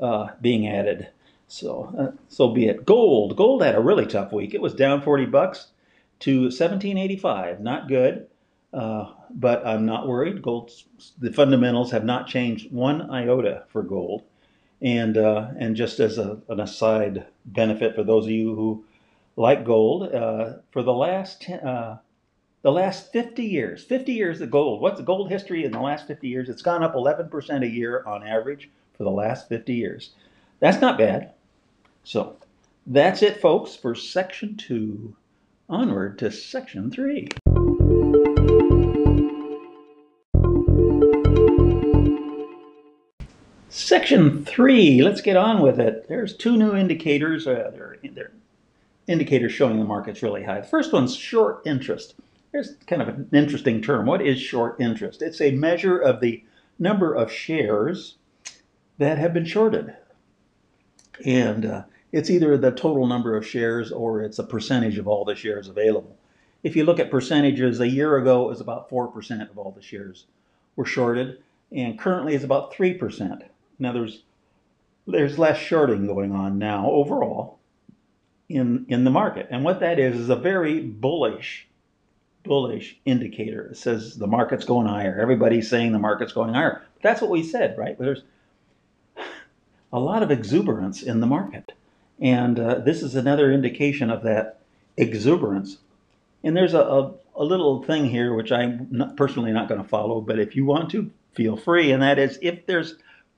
uh, 0.00 0.28
being 0.40 0.66
added. 0.66 1.08
So, 1.48 1.94
uh, 1.98 2.16
so 2.28 2.48
be 2.48 2.66
it. 2.66 2.86
Gold. 2.86 3.36
Gold 3.36 3.62
had 3.62 3.74
a 3.74 3.80
really 3.80 4.06
tough 4.06 4.32
week. 4.32 4.54
It 4.54 4.62
was 4.62 4.74
down 4.74 5.02
40 5.02 5.26
bucks 5.26 5.68
to 6.20 6.42
1785. 6.44 7.60
Not 7.60 7.88
good, 7.88 8.26
uh, 8.72 9.12
but 9.30 9.66
I'm 9.66 9.84
not 9.84 10.08
worried. 10.08 10.40
Gold. 10.40 10.72
The 11.18 11.32
fundamentals 11.32 11.90
have 11.90 12.04
not 12.04 12.26
changed 12.26 12.72
one 12.72 13.10
iota 13.10 13.64
for 13.68 13.82
gold. 13.82 14.22
And 14.82 15.16
uh, 15.16 15.48
and 15.58 15.74
just 15.74 16.00
as 16.00 16.18
a, 16.18 16.38
an 16.48 16.60
aside 16.60 17.26
benefit 17.46 17.94
for 17.94 18.04
those 18.04 18.24
of 18.26 18.30
you 18.30 18.54
who 18.54 18.84
like 19.36 19.64
gold, 19.64 20.14
uh, 20.14 20.54
for 20.70 20.82
the 20.82 20.92
last 20.92 21.42
ten, 21.42 21.60
uh, 21.60 21.98
the 22.66 22.72
last 22.72 23.12
50 23.12 23.44
years, 23.44 23.84
50 23.84 24.12
years 24.12 24.40
of 24.40 24.50
gold. 24.50 24.80
What's 24.80 24.96
the 24.96 25.04
gold 25.04 25.30
history 25.30 25.64
in 25.64 25.70
the 25.70 25.78
last 25.78 26.08
50 26.08 26.26
years? 26.26 26.48
It's 26.48 26.62
gone 26.62 26.82
up 26.82 26.96
11% 26.96 27.62
a 27.62 27.68
year 27.68 28.02
on 28.04 28.26
average 28.26 28.70
for 28.96 29.04
the 29.04 29.10
last 29.10 29.48
50 29.48 29.72
years. 29.72 30.10
That's 30.58 30.80
not 30.80 30.98
bad. 30.98 31.32
So 32.02 32.36
that's 32.86 33.22
it, 33.22 33.40
folks, 33.40 33.76
for 33.76 33.94
section 33.94 34.56
two. 34.56 35.14
Onward 35.68 36.18
to 36.18 36.30
section 36.32 36.90
three. 36.90 37.28
Section 43.76 44.42
three, 44.46 45.02
let's 45.02 45.20
get 45.20 45.36
on 45.36 45.60
with 45.60 45.78
it. 45.78 46.08
There's 46.08 46.34
two 46.34 46.56
new 46.56 46.74
indicators. 46.74 47.46
Uh, 47.46 47.70
they're, 47.74 47.98
they're 48.14 48.32
indicators 49.06 49.52
showing 49.52 49.78
the 49.78 49.84
market's 49.84 50.22
really 50.22 50.42
high. 50.42 50.62
The 50.62 50.66
first 50.66 50.94
one's 50.94 51.14
short 51.14 51.60
interest. 51.66 52.14
There's 52.52 52.76
kind 52.86 53.02
of 53.02 53.08
an 53.08 53.28
interesting 53.34 53.82
term. 53.82 54.06
What 54.06 54.22
is 54.22 54.40
short 54.40 54.80
interest? 54.80 55.20
It's 55.20 55.42
a 55.42 55.50
measure 55.50 55.98
of 55.98 56.22
the 56.22 56.42
number 56.78 57.12
of 57.12 57.30
shares 57.30 58.16
that 58.96 59.18
have 59.18 59.34
been 59.34 59.44
shorted. 59.44 59.94
And 61.26 61.66
uh, 61.66 61.82
it's 62.12 62.30
either 62.30 62.56
the 62.56 62.70
total 62.70 63.06
number 63.06 63.36
of 63.36 63.46
shares 63.46 63.92
or 63.92 64.22
it's 64.22 64.38
a 64.38 64.44
percentage 64.44 64.96
of 64.96 65.06
all 65.06 65.26
the 65.26 65.36
shares 65.36 65.68
available. 65.68 66.16
If 66.62 66.76
you 66.76 66.84
look 66.84 66.98
at 66.98 67.10
percentages, 67.10 67.78
a 67.80 67.88
year 67.88 68.16
ago 68.16 68.46
it 68.46 68.48
was 68.48 68.62
about 68.62 68.88
4% 68.88 69.50
of 69.50 69.58
all 69.58 69.70
the 69.70 69.82
shares 69.82 70.24
were 70.76 70.86
shorted, 70.86 71.42
and 71.70 71.98
currently 71.98 72.34
it's 72.34 72.42
about 72.42 72.72
3%. 72.72 73.42
Now 73.78 73.92
there's 73.92 74.22
there's 75.06 75.38
less 75.38 75.58
shorting 75.58 76.06
going 76.06 76.32
on 76.32 76.58
now 76.58 76.90
overall 76.90 77.58
in 78.48 78.86
in 78.88 79.04
the 79.04 79.10
market. 79.10 79.48
And 79.50 79.64
what 79.64 79.80
that 79.80 79.98
is 79.98 80.16
is 80.16 80.28
a 80.28 80.36
very 80.36 80.80
bullish 80.80 81.68
bullish 82.44 82.98
indicator. 83.04 83.66
It 83.66 83.76
says 83.76 84.16
the 84.16 84.26
market's 84.26 84.64
going 84.64 84.86
higher. 84.86 85.18
Everybody's 85.20 85.68
saying 85.68 85.92
the 85.92 85.98
market's 85.98 86.32
going 86.32 86.54
higher. 86.54 86.82
That's 87.02 87.20
what 87.20 87.30
we 87.30 87.42
said, 87.42 87.76
right? 87.76 87.98
There's 87.98 88.22
a 89.92 90.00
lot 90.00 90.22
of 90.22 90.30
exuberance 90.30 91.02
in 91.02 91.20
the 91.20 91.26
market. 91.26 91.72
And 92.20 92.58
uh, 92.58 92.76
this 92.76 93.02
is 93.02 93.14
another 93.14 93.52
indication 93.52 94.10
of 94.10 94.22
that 94.22 94.60
exuberance. 94.96 95.78
And 96.42 96.56
there's 96.56 96.74
a, 96.74 96.80
a, 96.80 97.14
a 97.34 97.44
little 97.44 97.82
thing 97.82 98.06
here 98.06 98.34
which 98.34 98.52
I'm 98.52 98.88
not, 98.90 99.16
personally 99.16 99.52
not 99.52 99.68
going 99.68 99.82
to 99.82 99.88
follow, 99.88 100.20
but 100.20 100.38
if 100.38 100.56
you 100.56 100.64
want 100.64 100.90
to, 100.92 101.10
feel 101.34 101.56
free. 101.56 101.92
And 101.92 102.02
that 102.02 102.18
is 102.18 102.38
if 102.40 102.64
there's 102.66 102.94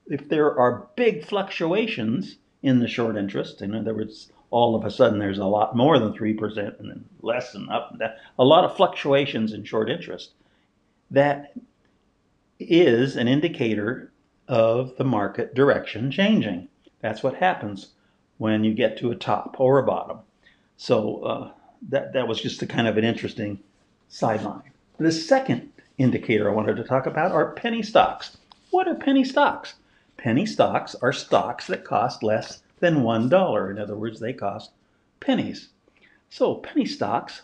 if 0.07 0.27
there 0.29 0.57
are 0.57 0.87
big 0.95 1.25
fluctuations 1.25 2.37
in 2.61 2.79
the 2.79 2.87
short 2.87 3.15
interest, 3.15 3.61
in 3.61 3.75
other 3.75 3.93
words, 3.93 4.31
all 4.51 4.75
of 4.75 4.83
a 4.83 4.91
sudden 4.91 5.19
there's 5.19 5.37
a 5.37 5.45
lot 5.45 5.75
more 5.75 5.99
than 5.99 6.13
3% 6.13 6.79
and 6.79 6.89
then 6.89 7.05
less 7.21 7.53
and 7.53 7.69
up 7.69 7.91
and 7.91 7.99
down, 7.99 8.11
a 8.37 8.43
lot 8.43 8.65
of 8.65 8.75
fluctuations 8.75 9.53
in 9.53 9.63
short 9.63 9.89
interest, 9.89 10.31
that 11.11 11.53
is 12.59 13.15
an 13.15 13.27
indicator 13.27 14.11
of 14.47 14.95
the 14.97 15.03
market 15.03 15.53
direction 15.53 16.11
changing. 16.11 16.67
That's 17.01 17.23
what 17.23 17.35
happens 17.35 17.91
when 18.37 18.63
you 18.63 18.73
get 18.73 18.97
to 18.97 19.11
a 19.11 19.15
top 19.15 19.55
or 19.59 19.79
a 19.79 19.83
bottom. 19.83 20.19
So 20.77 21.23
uh, 21.23 21.51
that, 21.89 22.13
that 22.13 22.27
was 22.27 22.41
just 22.41 22.61
a 22.61 22.67
kind 22.67 22.87
of 22.87 22.97
an 22.97 23.03
interesting 23.03 23.59
sideline. 24.09 24.63
The 24.97 25.11
second 25.11 25.71
indicator 25.97 26.49
I 26.49 26.53
wanted 26.53 26.77
to 26.77 26.83
talk 26.83 27.05
about 27.05 27.31
are 27.31 27.53
penny 27.53 27.83
stocks. 27.83 28.37
What 28.71 28.87
are 28.87 28.95
penny 28.95 29.23
stocks? 29.23 29.75
Penny 30.19 30.45
stocks 30.45 30.95
are 30.95 31.13
stocks 31.13 31.67
that 31.67 31.85
cost 31.85 32.23
less 32.23 32.61
than 32.81 33.03
$1. 33.03 33.71
In 33.71 33.79
other 33.79 33.95
words, 33.95 34.19
they 34.19 34.33
cost 34.33 34.71
pennies. 35.21 35.69
So 36.29 36.55
penny 36.55 36.85
stocks 36.85 37.43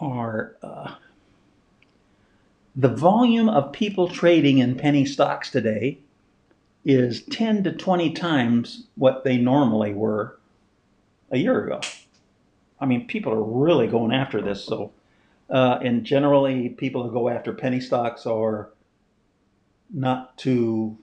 are 0.00 0.56
uh, 0.64 0.96
the 2.74 2.88
volume 2.88 3.48
of 3.48 3.72
people 3.72 4.08
trading 4.08 4.58
in 4.58 4.74
penny 4.74 5.04
stocks 5.04 5.48
today 5.48 5.98
is 6.84 7.22
10 7.22 7.62
to 7.64 7.72
20 7.72 8.12
times 8.14 8.86
what 8.96 9.22
they 9.22 9.36
normally 9.36 9.94
were 9.94 10.40
a 11.30 11.38
year 11.38 11.64
ago. 11.64 11.80
I 12.80 12.86
mean, 12.86 13.06
people 13.06 13.32
are 13.32 13.44
really 13.44 13.86
going 13.86 14.10
after 14.10 14.42
this. 14.42 14.64
So, 14.64 14.90
uh, 15.48 15.78
and 15.82 16.02
generally, 16.02 16.70
people 16.70 17.04
who 17.04 17.12
go 17.12 17.28
after 17.28 17.52
penny 17.52 17.78
stocks 17.78 18.26
are 18.26 18.70
not 19.92 20.36
too 20.36 20.98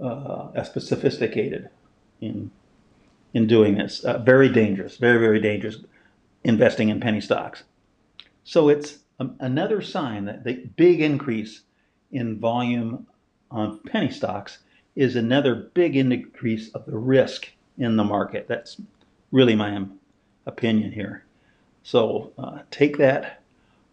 uh, 0.00 0.62
sophisticated 0.62 1.68
in 2.20 2.50
in 3.32 3.46
doing 3.46 3.76
this. 3.76 4.04
Uh, 4.04 4.18
very 4.18 4.48
dangerous, 4.48 4.96
very 4.96 5.18
very 5.18 5.40
dangerous 5.40 5.78
investing 6.44 6.88
in 6.88 7.00
penny 7.00 7.20
stocks. 7.20 7.64
So 8.44 8.68
it's 8.68 8.98
um, 9.18 9.36
another 9.40 9.80
sign 9.80 10.26
that 10.26 10.44
the 10.44 10.54
big 10.76 11.00
increase 11.00 11.62
in 12.12 12.38
volume 12.38 13.06
on 13.50 13.80
penny 13.80 14.10
stocks 14.10 14.58
is 14.94 15.16
another 15.16 15.54
big 15.54 15.96
increase 15.96 16.70
of 16.70 16.86
the 16.86 16.96
risk 16.96 17.50
in 17.78 17.96
the 17.96 18.04
market. 18.04 18.46
That's 18.46 18.80
really 19.32 19.54
my 19.54 19.84
opinion 20.46 20.92
here. 20.92 21.24
So 21.82 22.32
uh, 22.38 22.60
take 22.70 22.98
that 22.98 23.42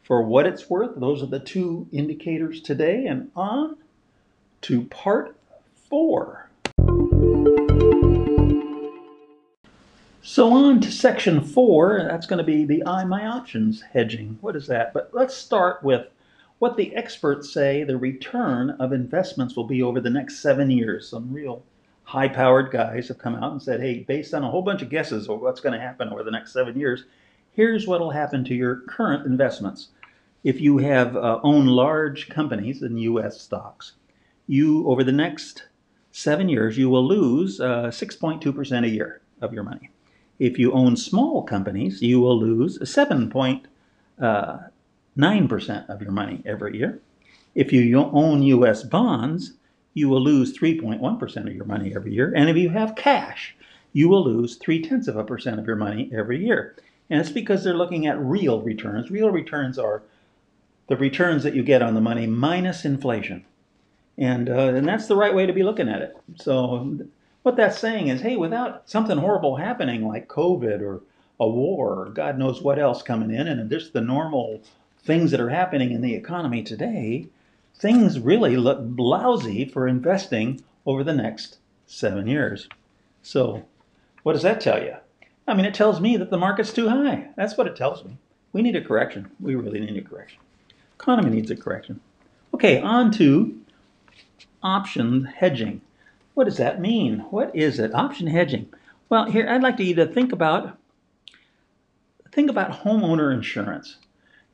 for 0.03 0.21
what 0.21 0.45
it's 0.45 0.69
worth. 0.69 0.91
Those 0.95 1.23
are 1.23 1.27
the 1.27 1.39
two 1.39 1.87
indicators 1.91 2.61
today, 2.61 3.05
and 3.07 3.31
on 3.35 3.77
to 4.61 4.83
part 4.85 5.35
four. 5.91 6.49
So 10.23 10.53
on 10.53 10.79
to 10.79 10.91
section 10.91 11.41
four, 11.41 12.07
that's 12.07 12.25
going 12.25 12.37
to 12.37 12.45
be 12.45 12.63
the 12.63 12.83
I 12.87 13.03
my 13.03 13.27
options 13.27 13.81
hedging. 13.81 14.37
What 14.39 14.55
is 14.55 14.67
that? 14.67 14.93
But 14.93 15.09
let's 15.11 15.35
start 15.35 15.83
with 15.83 16.07
what 16.59 16.77
the 16.77 16.95
experts 16.95 17.51
say 17.53 17.83
the 17.83 17.97
return 17.97 18.69
of 18.79 18.93
investments 18.93 19.57
will 19.57 19.65
be 19.65 19.83
over 19.83 19.99
the 19.99 20.09
next 20.09 20.39
seven 20.39 20.71
years. 20.71 21.09
Some 21.09 21.33
real 21.33 21.61
high 22.03 22.29
powered 22.29 22.71
guys 22.71 23.09
have 23.09 23.17
come 23.17 23.35
out 23.35 23.51
and 23.51 23.61
said, 23.61 23.81
hey, 23.81 23.99
based 23.99 24.33
on 24.33 24.43
a 24.43 24.49
whole 24.49 24.61
bunch 24.61 24.81
of 24.81 24.89
guesses 24.89 25.27
of 25.27 25.41
what's 25.41 25.59
going 25.59 25.77
to 25.77 25.85
happen 25.85 26.07
over 26.07 26.23
the 26.23 26.31
next 26.31 26.53
seven 26.53 26.79
years, 26.79 27.03
here's 27.51 27.85
what 27.85 27.99
will 27.99 28.11
happen 28.11 28.45
to 28.45 28.55
your 28.55 28.81
current 28.87 29.25
investments. 29.25 29.89
If 30.45 30.61
you 30.61 30.77
have 30.77 31.17
uh, 31.17 31.41
owned 31.43 31.69
large 31.69 32.29
companies 32.29 32.81
in 32.81 32.97
U.S. 32.97 33.41
stocks, 33.41 33.93
you 34.47 34.87
over 34.87 35.03
the 35.03 35.11
next 35.11 35.63
seven 36.11 36.49
years, 36.49 36.77
you 36.77 36.89
will 36.89 37.07
lose 37.07 37.59
uh, 37.59 37.87
6.2% 37.87 38.85
a 38.85 38.89
year 38.89 39.21
of 39.41 39.53
your 39.53 39.63
money. 39.63 39.89
If 40.39 40.57
you 40.57 40.71
own 40.71 40.97
small 40.97 41.43
companies, 41.43 42.01
you 42.01 42.19
will 42.19 42.39
lose 42.39 42.79
7.9% 42.79 43.69
uh, 44.19 45.93
of 45.93 46.01
your 46.01 46.11
money 46.11 46.41
every 46.45 46.77
year. 46.77 46.99
If 47.53 47.71
you 47.73 47.99
own 47.99 48.41
U.S. 48.43 48.83
bonds, 48.83 49.53
you 49.93 50.09
will 50.09 50.21
lose 50.21 50.57
3.1% 50.57 51.47
of 51.47 51.53
your 51.53 51.65
money 51.65 51.93
every 51.95 52.13
year. 52.13 52.33
And 52.35 52.49
if 52.49 52.55
you 52.55 52.69
have 52.69 52.95
cash, 52.95 53.55
you 53.93 54.07
will 54.07 54.23
lose 54.23 54.55
three 54.55 54.81
tenths 54.81 55.07
of 55.07 55.17
a 55.17 55.23
percent 55.23 55.59
of 55.59 55.67
your 55.67 55.75
money 55.75 56.09
every 56.13 56.43
year. 56.43 56.75
And 57.09 57.19
it's 57.19 57.29
because 57.29 57.63
they're 57.63 57.73
looking 57.73 58.07
at 58.07 58.19
real 58.19 58.61
returns. 58.61 59.11
Real 59.11 59.29
returns 59.29 59.77
are 59.77 60.01
the 60.87 60.95
returns 60.95 61.43
that 61.43 61.55
you 61.55 61.63
get 61.63 61.81
on 61.81 61.93
the 61.93 62.01
money 62.01 62.25
minus 62.25 62.85
inflation. 62.85 63.45
And, 64.17 64.49
uh, 64.49 64.73
and 64.73 64.87
that's 64.87 65.07
the 65.07 65.15
right 65.15 65.33
way 65.33 65.45
to 65.45 65.53
be 65.53 65.63
looking 65.63 65.89
at 65.89 66.01
it. 66.01 66.15
So 66.35 66.99
what 67.43 67.55
that's 67.55 67.79
saying 67.79 68.09
is, 68.09 68.21
hey, 68.21 68.35
without 68.35 68.89
something 68.89 69.17
horrible 69.17 69.55
happening 69.55 70.07
like 70.07 70.27
COVID 70.27 70.81
or 70.81 71.01
a 71.39 71.47
war 71.47 72.05
or 72.05 72.09
God 72.09 72.37
knows 72.37 72.61
what 72.61 72.77
else 72.77 73.01
coming 73.01 73.31
in, 73.31 73.47
and 73.47 73.69
just 73.69 73.93
the 73.93 74.01
normal 74.01 74.61
things 75.03 75.31
that 75.31 75.39
are 75.39 75.49
happening 75.49 75.91
in 75.91 76.01
the 76.01 76.13
economy 76.13 76.61
today, 76.61 77.27
things 77.75 78.19
really 78.19 78.57
look 78.57 78.79
lousy 78.97 79.65
for 79.65 79.87
investing 79.87 80.61
over 80.85 81.03
the 81.03 81.13
next 81.13 81.57
seven 81.87 82.27
years. 82.27 82.69
So, 83.23 83.65
what 84.21 84.33
does 84.33 84.43
that 84.43 84.61
tell 84.61 84.81
you? 84.81 84.95
I 85.47 85.55
mean, 85.55 85.65
it 85.65 85.73
tells 85.73 85.99
me 85.99 86.15
that 86.17 86.29
the 86.29 86.37
market's 86.37 86.71
too 86.71 86.89
high. 86.89 87.29
That's 87.35 87.57
what 87.57 87.67
it 87.67 87.75
tells 87.75 88.05
me. 88.05 88.17
We 88.53 88.61
need 88.61 88.75
a 88.75 88.83
correction. 88.83 89.31
We 89.39 89.55
really 89.55 89.79
need 89.79 89.97
a 89.97 90.07
correction. 90.07 90.39
Economy 90.95 91.31
needs 91.31 91.49
a 91.49 91.55
correction. 91.55 91.99
Okay, 92.53 92.79
on 92.79 93.11
to 93.13 93.59
option 94.63 95.25
hedging. 95.25 95.81
What 96.33 96.45
does 96.45 96.57
that 96.57 96.81
mean? 96.81 97.19
What 97.29 97.55
is 97.55 97.79
it? 97.79 97.93
Option 97.93 98.27
hedging. 98.27 98.69
Well, 99.09 99.25
here 99.25 99.47
I'd 99.49 99.61
like 99.61 99.79
you 99.79 99.95
to 99.95 100.05
think 100.05 100.31
about 100.31 100.77
think 102.31 102.49
about 102.49 102.83
homeowner 102.83 103.33
insurance. 103.33 103.97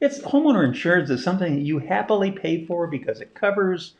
It's 0.02 0.20
homeowner 0.20 0.66
insurance 0.66 1.10
is 1.10 1.24
something 1.24 1.56
that 1.56 1.62
you 1.62 1.80
happily 1.80 2.32
pay 2.32 2.66
for 2.66 2.88
because 2.88 3.22
it 3.22 3.36
covers 3.36 3.94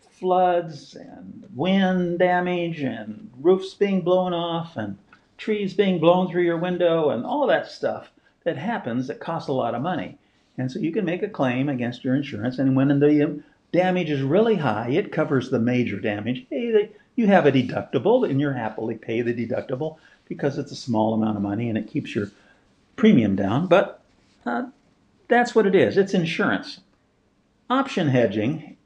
floods 0.00 0.94
and 0.94 1.48
wind 1.54 2.18
damage 2.18 2.80
and 2.80 3.30
roofs 3.40 3.74
being 3.74 4.02
blown 4.02 4.32
off 4.32 4.76
and 4.76 4.98
trees 5.38 5.74
being 5.74 5.98
blown 5.98 6.30
through 6.30 6.44
your 6.44 6.58
window 6.58 7.10
and 7.10 7.24
all 7.24 7.46
that 7.46 7.70
stuff 7.70 8.12
that 8.44 8.56
happens 8.56 9.08
that 9.08 9.20
costs 9.20 9.48
a 9.48 9.52
lot 9.52 9.74
of 9.74 9.82
money. 9.82 10.18
And 10.58 10.70
so 10.70 10.78
you 10.78 10.92
can 10.92 11.04
make 11.04 11.22
a 11.22 11.28
claim 11.28 11.68
against 11.68 12.04
your 12.04 12.14
insurance, 12.14 12.58
and 12.58 12.76
when 12.76 12.88
the 12.88 13.42
damage 13.72 14.10
is 14.10 14.22
really 14.22 14.56
high, 14.56 14.90
it 14.90 15.12
covers 15.12 15.50
the 15.50 15.58
major 15.58 15.98
damage. 15.98 16.46
Hey, 16.50 16.90
you 17.16 17.26
have 17.26 17.46
a 17.46 17.52
deductible, 17.52 18.28
and 18.28 18.40
you're 18.40 18.52
happily 18.52 18.94
pay 18.94 19.22
the 19.22 19.34
deductible 19.34 19.96
because 20.28 20.58
it's 20.58 20.72
a 20.72 20.76
small 20.76 21.14
amount 21.14 21.36
of 21.36 21.42
money 21.42 21.68
and 21.68 21.76
it 21.76 21.90
keeps 21.90 22.14
your 22.14 22.30
premium 22.96 23.36
down. 23.36 23.66
But 23.66 24.02
uh, 24.46 24.64
that's 25.28 25.54
what 25.54 25.66
it 25.66 25.74
is. 25.74 25.96
It's 25.96 26.14
insurance. 26.14 26.80
Option 27.68 28.08
hedging 28.08 28.76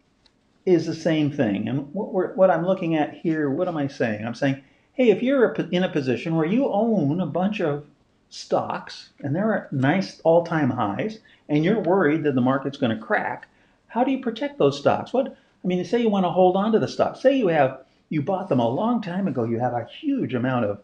is 0.65 0.87
the 0.87 0.95
same 0.95 1.31
thing. 1.31 1.69
And 1.69 1.93
what, 1.93 2.37
what 2.37 2.51
I'm 2.51 2.67
looking 2.67 2.97
at 2.97 3.15
here, 3.15 3.51
what 3.51 3.69
am 3.69 3.77
I 3.77 3.87
saying? 3.87 4.27
I'm 4.27 4.35
saying, 4.35 4.63
hey, 4.95 5.11
if 5.11 5.23
you're 5.23 5.53
in 5.71 5.85
a 5.85 5.89
position 5.89 6.35
where 6.37 6.47
you 6.47 6.69
own 6.69 7.21
a 7.21 7.27
bunch 7.27 7.61
of 7.61 7.87
stocks 8.31 9.11
and 9.21 9.35
they're 9.35 9.67
at 9.67 9.73
nice 9.73 10.21
all-time 10.25 10.71
highs 10.71 11.21
and 11.49 11.65
you're 11.65 11.81
worried 11.81 12.25
that 12.25 12.35
the 12.35 12.41
market's 12.41 12.79
going 12.79 12.97
to 12.97 13.03
crack, 13.03 13.49
how 13.97 14.05
do 14.05 14.11
you 14.11 14.19
protect 14.19 14.59
those 14.59 14.79
stocks? 14.79 15.15
What 15.15 15.29
I 15.29 15.67
mean, 15.67 15.83
say 15.87 16.03
you 16.03 16.11
want 16.11 16.27
to 16.27 16.31
hold 16.31 16.55
on 16.55 16.71
to 16.73 16.79
the 16.79 16.87
stock. 16.87 17.17
Say 17.17 17.39
you 17.39 17.49
have 17.49 17.81
you 18.11 18.21
bought 18.21 18.51
them 18.51 18.61
a 18.61 18.69
long 18.69 19.01
time 19.01 19.27
ago. 19.27 19.45
You 19.45 19.59
have 19.59 19.73
a 19.73 19.87
huge 19.87 20.35
amount 20.35 20.67
of 20.67 20.81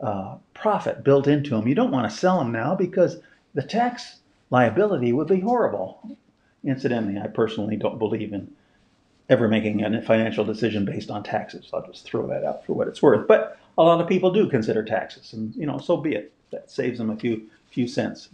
uh, 0.00 0.36
profit 0.54 1.02
built 1.02 1.26
into 1.26 1.50
them. 1.50 1.66
You 1.66 1.74
don't 1.74 1.90
want 1.90 2.08
to 2.08 2.16
sell 2.16 2.38
them 2.38 2.52
now 2.52 2.76
because 2.76 3.18
the 3.54 3.62
tax 3.62 4.20
liability 4.50 5.12
would 5.12 5.26
be 5.26 5.40
horrible. 5.40 6.16
Incidentally, 6.62 7.20
I 7.20 7.26
personally 7.26 7.76
don't 7.76 7.98
believe 7.98 8.32
in 8.32 8.48
ever 9.28 9.48
making 9.48 9.82
a 9.82 10.00
financial 10.02 10.44
decision 10.44 10.84
based 10.84 11.10
on 11.10 11.24
taxes. 11.24 11.70
I'll 11.74 11.84
just 11.84 12.04
throw 12.04 12.24
that 12.28 12.44
out 12.44 12.64
for 12.64 12.74
what 12.74 12.86
it's 12.86 13.02
worth. 13.02 13.26
But 13.26 13.58
a 13.76 13.82
lot 13.82 14.00
of 14.00 14.08
people 14.08 14.30
do 14.30 14.48
consider 14.48 14.84
taxes, 14.84 15.32
and 15.32 15.52
you 15.56 15.66
know, 15.66 15.78
so 15.78 15.96
be 15.96 16.14
it. 16.14 16.32
That 16.52 16.70
saves 16.70 16.98
them 16.98 17.10
a 17.10 17.16
few 17.16 17.48
few 17.72 17.88
cents. 17.88 18.28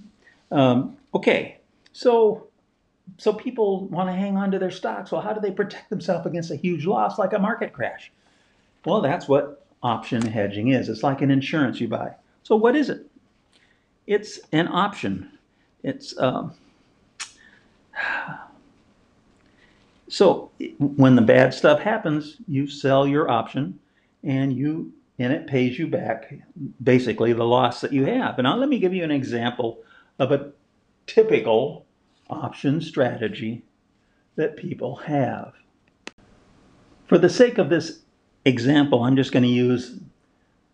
Um, 0.51 0.99
okay, 1.15 1.57
so 1.93 2.50
so 3.19 3.33
people 3.33 3.87
want 3.89 4.09
to 4.09 4.13
hang 4.13 4.37
on 4.37 4.51
to 4.51 4.59
their 4.59 4.71
stocks. 4.71 5.13
Well, 5.13 5.21
how 5.21 5.33
do 5.33 5.41
they 5.41 5.51
protect 5.51 5.91
themselves 5.91 6.27
against 6.27 6.51
a 6.51 6.57
huge 6.57 6.87
loss 6.87 7.19
like 7.19 7.33
a 7.33 7.39
market 7.39 7.73
crash? 7.73 8.13
Well, 8.85 9.01
that's 9.01 9.29
what 9.29 9.67
option 9.83 10.23
hedging 10.23 10.69
is. 10.69 10.89
It's 10.89 11.03
like 11.03 11.23
an 11.23 11.31
insurance 11.31 11.81
you 11.81 11.89
buy. 11.89 12.15
So 12.43 12.57
what 12.57 12.77
is 12.77 12.91
it? 12.91 13.07
It's 14.07 14.41
an 14.53 14.69
option. 14.69 15.39
It's 15.83 16.19
um, 16.19 16.55
so 20.09 20.51
when 20.79 21.17
the 21.17 21.23
bad 21.23 21.55
stuff 21.55 21.81
happens, 21.81 22.37
you 22.49 22.67
sell 22.67 23.07
your 23.07 23.31
option, 23.31 23.79
and 24.23 24.53
you 24.53 24.93
and 25.19 25.33
it 25.33 25.47
pays 25.47 25.79
you 25.79 25.87
back 25.87 26.33
basically 26.83 27.33
the 27.35 27.45
loss 27.45 27.83
that 27.83 27.93
you 27.93 28.07
have. 28.07 28.39
And 28.39 28.45
now 28.45 28.57
let 28.57 28.71
me 28.71 28.79
give 28.79 28.95
you 28.95 29.05
an 29.05 29.11
example 29.11 29.81
of 30.19 30.33
a 30.33 30.53
typical 31.07 31.85
option 32.31 32.81
strategy 32.81 33.63
that 34.37 34.57
people 34.57 34.97
have. 34.97 35.55
For 37.07 37.19
the 37.19 37.29
sake 37.29 37.59
of 37.59 37.69
this 37.69 38.01
example, 38.45 39.03
I'm 39.03 39.17
just 39.17 39.33
going 39.33 39.43
to 39.43 39.49
use 39.49 39.99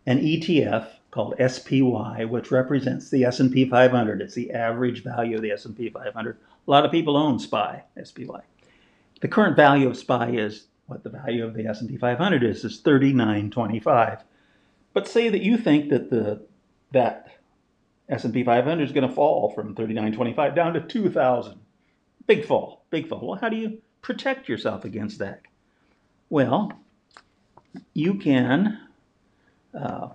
an 0.07 0.21
ETF 0.21 0.89
called 1.11 1.35
SPY, 1.39 2.27
which 2.27 2.51
represents 2.51 3.09
the 3.11 3.25
S&P 3.25 3.69
500. 3.69 4.21
It's 4.21 4.35
the 4.35 4.53
average 4.53 5.03
value 5.03 5.37
of 5.37 5.43
the 5.43 5.51
S&P 5.51 5.89
500. 5.89 6.37
A 6.37 6.71
lot 6.71 6.85
of 6.85 6.91
people 6.91 7.17
own 7.17 7.39
SPY, 7.39 7.83
SPY. 8.05 8.41
The 9.21 9.29
current 9.29 9.57
value 9.57 9.89
of 9.89 9.97
SPY 9.97 10.33
is 10.33 10.67
what 10.87 11.03
the 11.03 11.11
value 11.11 11.45
of 11.45 11.55
the 11.55 11.67
S&P 11.67 11.97
500 11.97 12.45
is, 12.45 12.65
is 12.65 12.81
39.25. 12.83 14.21
But 14.93 15.09
say 15.09 15.29
that 15.29 15.43
you 15.43 15.57
think 15.57 15.91
that 15.91 16.11
the 16.11 16.43
that 16.93 17.37
S&P 18.09 18.45
500 18.45 18.83
is 18.83 18.93
going 18.93 19.09
to 19.09 19.15
fall 19.15 19.51
from 19.51 19.75
39.25 19.75 20.55
down 20.55 20.75
to 20.75 20.81
2,000. 20.81 21.59
Big 22.27 22.45
fall, 22.45 22.85
big 22.91 23.09
fall. 23.09 23.27
Well, 23.27 23.41
how 23.41 23.49
do 23.49 23.57
you 23.57 23.79
protect 24.03 24.49
yourself 24.49 24.85
against 24.85 25.19
that? 25.19 25.43
Well, 26.29 26.73
you 27.95 28.15
can, 28.15 28.81
uh, 29.79 30.09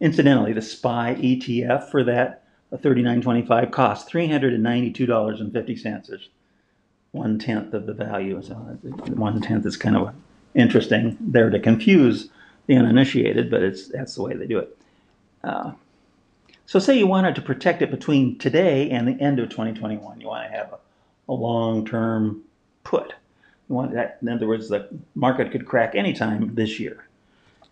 incidentally, 0.00 0.52
the 0.52 0.62
SPY 0.62 1.16
ETF 1.16 1.90
for 1.90 2.04
that 2.04 2.44
39.25 2.72 3.72
costs 3.72 4.10
$392.50. 4.10 6.10
It's 6.10 6.28
one 7.12 7.38
tenth 7.38 7.74
of 7.74 7.86
the 7.86 7.94
value. 7.94 8.40
So 8.42 8.54
one 8.54 9.40
tenth 9.40 9.66
is 9.66 9.76
kind 9.76 9.96
of 9.96 10.14
interesting 10.54 11.16
there 11.20 11.50
to 11.50 11.58
confuse 11.58 12.28
the 12.66 12.76
uninitiated, 12.76 13.50
but 13.50 13.62
it's 13.62 13.88
that's 13.88 14.14
the 14.14 14.22
way 14.22 14.34
they 14.34 14.46
do 14.46 14.58
it. 14.58 14.76
Uh, 15.42 15.72
so 16.70 16.78
say 16.78 16.96
you 16.96 17.08
wanted 17.08 17.34
to 17.34 17.42
protect 17.42 17.82
it 17.82 17.90
between 17.90 18.38
today 18.38 18.90
and 18.90 19.08
the 19.08 19.20
end 19.20 19.40
of 19.40 19.48
2021. 19.48 20.20
You 20.20 20.28
want 20.28 20.48
to 20.48 20.56
have 20.56 20.72
a, 20.72 20.78
a 21.28 21.34
long-term 21.34 22.44
put. 22.84 23.12
You 23.68 23.74
want 23.74 23.92
that, 23.94 24.18
in 24.22 24.28
other 24.28 24.46
words, 24.46 24.68
the 24.68 24.88
market 25.16 25.50
could 25.50 25.66
crack 25.66 25.96
anytime 25.96 26.54
this 26.54 26.78
year. 26.78 27.08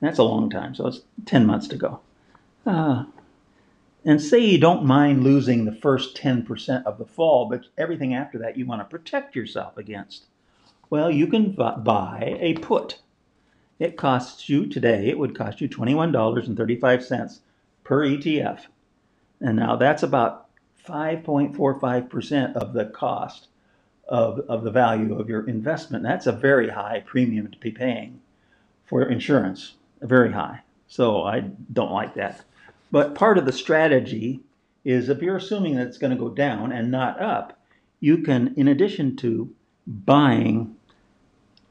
That's 0.00 0.18
a 0.18 0.24
long 0.24 0.50
time, 0.50 0.74
so 0.74 0.88
it's 0.88 1.02
10 1.26 1.46
months 1.46 1.68
to 1.68 1.76
go. 1.76 2.00
Uh, 2.66 3.04
and 4.04 4.20
say 4.20 4.40
you 4.40 4.58
don't 4.58 4.84
mind 4.84 5.22
losing 5.22 5.64
the 5.64 5.76
first 5.76 6.16
10% 6.16 6.82
of 6.82 6.98
the 6.98 7.06
fall, 7.06 7.48
but 7.48 7.66
everything 7.78 8.14
after 8.14 8.36
that 8.38 8.56
you 8.56 8.66
want 8.66 8.80
to 8.80 8.84
protect 8.84 9.36
yourself 9.36 9.78
against. 9.78 10.26
Well, 10.90 11.08
you 11.08 11.28
can 11.28 11.52
buy 11.52 12.36
a 12.40 12.54
put. 12.54 12.98
It 13.78 13.96
costs 13.96 14.48
you 14.48 14.66
today, 14.66 15.06
it 15.06 15.20
would 15.20 15.38
cost 15.38 15.60
you 15.60 15.68
$21.35 15.68 17.38
per 17.84 18.04
ETF. 18.04 18.62
And 19.40 19.56
now 19.56 19.76
that's 19.76 20.02
about 20.02 20.46
5.45% 20.86 22.54
of 22.56 22.72
the 22.72 22.86
cost 22.86 23.48
of, 24.08 24.40
of 24.48 24.64
the 24.64 24.70
value 24.70 25.18
of 25.18 25.28
your 25.28 25.46
investment. 25.46 26.02
That's 26.02 26.26
a 26.26 26.32
very 26.32 26.70
high 26.70 27.02
premium 27.06 27.50
to 27.50 27.58
be 27.58 27.70
paying 27.70 28.20
for 28.86 29.02
insurance, 29.02 29.74
very 30.00 30.32
high. 30.32 30.60
So 30.86 31.22
I 31.22 31.40
don't 31.72 31.92
like 31.92 32.14
that. 32.14 32.42
But 32.90 33.14
part 33.14 33.36
of 33.36 33.44
the 33.44 33.52
strategy 33.52 34.40
is 34.84 35.10
if 35.10 35.20
you're 35.20 35.36
assuming 35.36 35.76
that 35.76 35.86
it's 35.86 35.98
going 35.98 36.12
to 36.12 36.16
go 36.18 36.30
down 36.30 36.72
and 36.72 36.90
not 36.90 37.20
up, 37.20 37.58
you 38.00 38.18
can, 38.18 38.54
in 38.56 38.68
addition 38.68 39.16
to 39.16 39.54
buying 39.86 40.74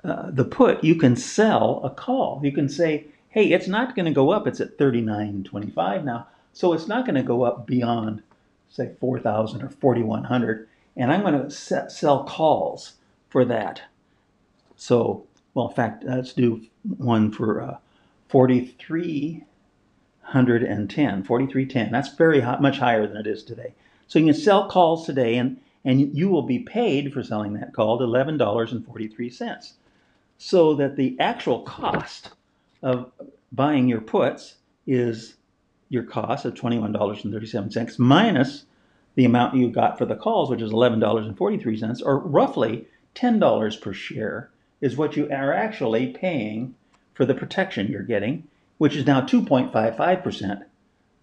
uh, 0.03 0.29
the 0.29 0.45
put, 0.45 0.83
you 0.83 0.95
can 0.95 1.15
sell 1.15 1.81
a 1.83 1.89
call. 1.89 2.39
You 2.43 2.51
can 2.51 2.69
say, 2.69 3.07
hey, 3.29 3.51
it's 3.51 3.67
not 3.67 3.95
going 3.95 4.05
to 4.05 4.11
go 4.11 4.29
up. 4.29 4.45
It's 4.45 4.61
at 4.61 4.77
39.25 4.77 6.03
now. 6.03 6.27
So 6.57 6.73
it's 6.73 6.87
not 6.87 7.05
going 7.05 7.13
to 7.13 7.21
go 7.21 7.43
up 7.43 7.67
beyond, 7.67 8.23
say, 8.67 8.93
4,000 8.99 9.61
or 9.61 9.69
4,100. 9.69 10.67
And 10.95 11.11
I'm 11.11 11.21
going 11.21 11.39
to 11.39 11.51
set, 11.51 11.91
sell 11.91 12.23
calls 12.23 12.93
for 13.29 13.45
that. 13.45 13.83
So, 14.75 15.27
well, 15.53 15.67
in 15.67 15.75
fact, 15.75 16.03
let's 16.03 16.33
do 16.33 16.65
one 16.97 17.31
for 17.31 17.61
uh, 17.61 17.77
4,310, 18.29 21.23
4,310. 21.23 21.91
That's 21.91 22.15
very 22.15 22.39
high, 22.39 22.57
much 22.57 22.79
higher 22.79 23.05
than 23.05 23.17
it 23.17 23.27
is 23.27 23.43
today. 23.43 23.75
So 24.07 24.17
you 24.17 24.25
can 24.25 24.33
sell 24.33 24.67
calls 24.67 25.05
today, 25.05 25.35
and, 25.35 25.61
and 25.85 26.17
you 26.17 26.29
will 26.29 26.41
be 26.41 26.57
paid 26.57 27.13
for 27.13 27.21
selling 27.21 27.53
that 27.53 27.75
call 27.75 27.99
$11.43. 27.99 29.73
So 30.39 30.73
that 30.73 30.95
the 30.95 31.15
actual 31.19 31.61
cost 31.61 32.31
of 32.81 33.11
buying 33.51 33.87
your 33.87 34.01
puts 34.01 34.55
is 34.87 35.35
your 35.89 36.03
cost 36.03 36.45
of 36.45 36.53
$21.37 36.53 37.99
minus 37.99 38.65
the 39.15 39.25
amount 39.25 39.55
you 39.55 39.69
got 39.69 39.97
for 39.97 40.05
the 40.05 40.15
calls, 40.15 40.49
which 40.49 40.61
is 40.61 40.71
$11.43, 40.71 42.01
or 42.05 42.19
roughly 42.19 42.87
$10 43.15 43.81
per 43.81 43.91
share, 43.91 44.51
is 44.79 44.95
what 44.95 45.15
you 45.17 45.27
are 45.31 45.51
actually 45.51 46.13
paying 46.13 46.75
for 47.15 47.25
the 47.25 47.33
protection 47.33 47.87
you're 47.87 48.03
getting, 48.03 48.47
which 48.77 48.95
is 48.95 49.07
now 49.07 49.21
2.55% 49.21 50.63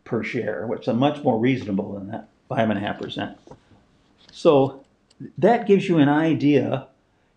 per 0.03 0.24
share, 0.24 0.66
which 0.66 0.88
is 0.88 0.94
much 0.94 1.22
more 1.22 1.38
reasonable 1.38 1.94
than 1.94 2.11
that 2.11 2.29
5.5%. 2.50 3.37
So 4.33 4.85
that 5.38 5.68
gives 5.68 5.88
you 5.88 5.98
an 5.98 6.09
idea. 6.09 6.88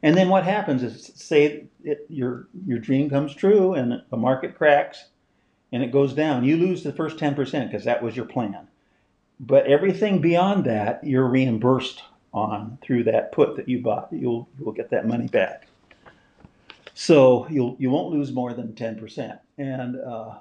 And 0.01 0.17
then 0.17 0.29
what 0.29 0.43
happens 0.43 0.81
is, 0.81 1.11
say 1.15 1.67
it, 1.83 2.05
your, 2.09 2.47
your 2.65 2.79
dream 2.79 3.11
comes 3.11 3.35
true 3.35 3.73
and 3.73 4.01
the 4.09 4.17
market 4.17 4.55
cracks 4.55 5.05
and 5.71 5.83
it 5.83 5.91
goes 5.91 6.13
down, 6.13 6.43
you 6.43 6.57
lose 6.57 6.83
the 6.83 6.93
first 6.93 7.17
10% 7.17 7.35
because 7.67 7.83
that 7.85 8.01
was 8.01 8.15
your 8.15 8.25
plan. 8.25 8.67
But 9.39 9.67
everything 9.67 10.21
beyond 10.21 10.65
that, 10.65 11.03
you're 11.03 11.27
reimbursed 11.27 12.03
on 12.33 12.77
through 12.81 13.03
that 13.05 13.31
put 13.31 13.55
that 13.55 13.69
you 13.69 13.81
bought. 13.81 14.07
You'll, 14.11 14.47
you'll 14.59 14.71
get 14.71 14.89
that 14.91 15.07
money 15.07 15.27
back. 15.27 15.67
So 16.93 17.47
you'll, 17.49 17.75
you 17.77 17.89
won't 17.89 18.13
lose 18.13 18.31
more 18.31 18.53
than 18.53 18.73
10%, 18.73 19.39
and 19.59 19.97
uh, 19.97 20.39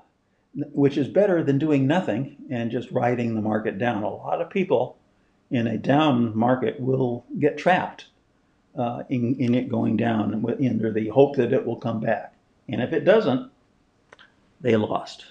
which 0.72 0.96
is 0.96 1.08
better 1.08 1.42
than 1.42 1.58
doing 1.58 1.86
nothing 1.86 2.36
and 2.50 2.70
just 2.70 2.90
riding 2.90 3.34
the 3.34 3.42
market 3.42 3.78
down. 3.78 4.02
A 4.02 4.08
lot 4.08 4.40
of 4.40 4.48
people 4.48 4.96
in 5.50 5.66
a 5.66 5.76
down 5.76 6.36
market 6.36 6.80
will 6.80 7.24
get 7.38 7.58
trapped 7.58 8.06
uh, 8.78 9.02
in, 9.08 9.36
in 9.36 9.54
it 9.54 9.68
going 9.68 9.96
down 9.96 10.44
under 10.64 10.92
the 10.92 11.08
hope 11.08 11.36
that 11.36 11.52
it 11.52 11.64
will 11.64 11.76
come 11.76 12.00
back. 12.00 12.34
And 12.68 12.80
if 12.82 12.92
it 12.92 13.04
doesn't, 13.04 13.50
they 14.61 14.77
lost. 14.77 15.27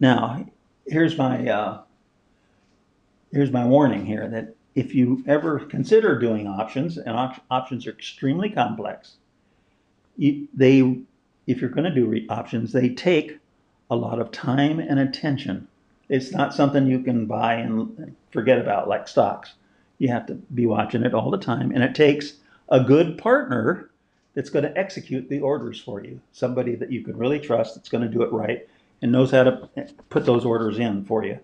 Now, 0.00 0.46
here's 0.86 1.16
my 1.16 1.48
uh, 1.48 1.80
here's 3.32 3.50
my 3.50 3.64
warning 3.66 4.04
here 4.04 4.28
that 4.28 4.54
if 4.74 4.94
you 4.94 5.22
ever 5.26 5.60
consider 5.60 6.18
doing 6.18 6.46
options, 6.46 6.98
and 6.98 7.16
op- 7.16 7.44
options 7.50 7.86
are 7.86 7.90
extremely 7.90 8.50
complex, 8.50 9.16
you, 10.16 10.48
they 10.52 10.98
if 11.46 11.60
you're 11.60 11.70
going 11.70 11.92
to 11.92 11.94
do 11.94 12.26
options, 12.28 12.72
they 12.72 12.88
take 12.88 13.38
a 13.90 13.96
lot 13.96 14.18
of 14.18 14.30
time 14.30 14.78
and 14.78 14.98
attention. 14.98 15.68
It's 16.08 16.32
not 16.32 16.54
something 16.54 16.86
you 16.86 17.00
can 17.00 17.26
buy 17.26 17.54
and 17.54 18.14
forget 18.30 18.58
about 18.58 18.88
like 18.88 19.08
stocks. 19.08 19.54
You 19.98 20.08
have 20.08 20.26
to 20.26 20.34
be 20.34 20.66
watching 20.66 21.04
it 21.04 21.14
all 21.14 21.30
the 21.30 21.38
time, 21.38 21.70
and 21.70 21.82
it 21.82 21.94
takes 21.94 22.34
a 22.68 22.80
good 22.80 23.16
partner 23.16 23.90
that's 24.34 24.50
going 24.50 24.64
to 24.64 24.76
execute 24.76 25.28
the 25.28 25.40
orders 25.40 25.80
for 25.80 26.02
you. 26.02 26.20
Somebody 26.32 26.74
that 26.76 26.90
you 26.90 27.02
can 27.02 27.16
really 27.16 27.38
trust 27.38 27.74
that's 27.74 27.88
going 27.88 28.02
to 28.02 28.08
do 28.08 28.22
it 28.22 28.32
right 28.32 28.68
and 29.00 29.12
knows 29.12 29.30
how 29.30 29.44
to 29.44 29.68
put 30.10 30.26
those 30.26 30.44
orders 30.44 30.78
in 30.78 31.04
for 31.04 31.24
you. 31.24 31.38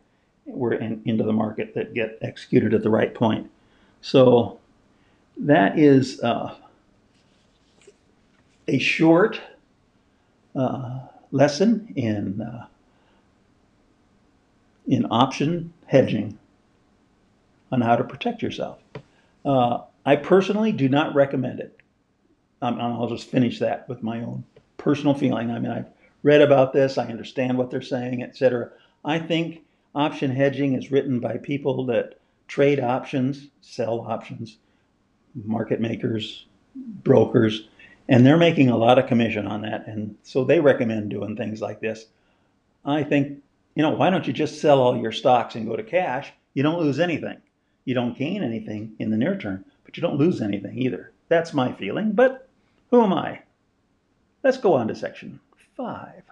We're 0.46 0.74
in, 0.74 1.02
into 1.04 1.24
the 1.24 1.32
market 1.32 1.74
that 1.74 1.94
get 1.94 2.18
executed 2.22 2.74
at 2.74 2.82
the 2.82 2.90
right 2.90 3.14
point. 3.14 3.50
So 4.00 4.58
that 5.36 5.78
is 5.78 6.20
uh, 6.20 6.54
a 8.66 8.78
short 8.78 9.40
uh, 10.56 11.00
lesson 11.30 11.92
in 11.94 12.40
uh, 12.40 12.66
in 14.86 15.06
option 15.10 15.72
hedging 15.86 16.36
on 17.70 17.80
how 17.80 17.94
to 17.94 18.02
protect 18.02 18.42
yourself. 18.42 18.78
Uh, 19.44 19.80
I 20.04 20.16
personally 20.16 20.72
do 20.72 20.88
not 20.88 21.14
recommend 21.14 21.60
it. 21.60 21.79
I'll 22.62 23.08
just 23.08 23.30
finish 23.30 23.58
that 23.60 23.88
with 23.88 24.02
my 24.02 24.20
own 24.20 24.44
personal 24.76 25.14
feeling. 25.14 25.50
I 25.50 25.58
mean, 25.58 25.70
I've 25.70 25.90
read 26.22 26.42
about 26.42 26.72
this, 26.72 26.98
I 26.98 27.06
understand 27.06 27.56
what 27.56 27.70
they're 27.70 27.80
saying, 27.80 28.22
etc. 28.22 28.70
I 29.04 29.18
think 29.18 29.62
option 29.94 30.30
hedging 30.30 30.74
is 30.74 30.90
written 30.90 31.20
by 31.20 31.38
people 31.38 31.86
that 31.86 32.18
trade 32.48 32.80
options, 32.80 33.48
sell 33.60 34.00
options, 34.00 34.58
market 35.44 35.80
makers, 35.80 36.46
brokers, 36.74 37.68
and 38.08 38.26
they're 38.26 38.36
making 38.36 38.68
a 38.68 38.76
lot 38.76 38.98
of 38.98 39.06
commission 39.06 39.46
on 39.46 39.62
that. 39.62 39.86
And 39.86 40.16
so 40.22 40.44
they 40.44 40.60
recommend 40.60 41.10
doing 41.10 41.36
things 41.36 41.60
like 41.60 41.80
this. 41.80 42.06
I 42.84 43.02
think, 43.04 43.38
you 43.74 43.82
know, 43.82 43.90
why 43.90 44.10
don't 44.10 44.26
you 44.26 44.32
just 44.32 44.60
sell 44.60 44.80
all 44.80 44.96
your 44.96 45.12
stocks 45.12 45.54
and 45.54 45.66
go 45.66 45.76
to 45.76 45.82
cash? 45.82 46.32
You 46.54 46.62
don't 46.62 46.80
lose 46.80 46.98
anything. 46.98 47.38
You 47.84 47.94
don't 47.94 48.18
gain 48.18 48.42
anything 48.42 48.94
in 48.98 49.10
the 49.10 49.16
near 49.16 49.38
term, 49.38 49.64
but 49.84 49.96
you 49.96 50.00
don't 50.02 50.18
lose 50.18 50.42
anything 50.42 50.76
either. 50.78 51.12
That's 51.28 51.54
my 51.54 51.72
feeling, 51.72 52.12
but 52.12 52.48
who 52.90 53.02
am 53.02 53.12
I? 53.12 53.40
Let's 54.42 54.58
go 54.58 54.74
on 54.74 54.88
to 54.88 54.94
section 54.94 55.40
five. 55.76 56.22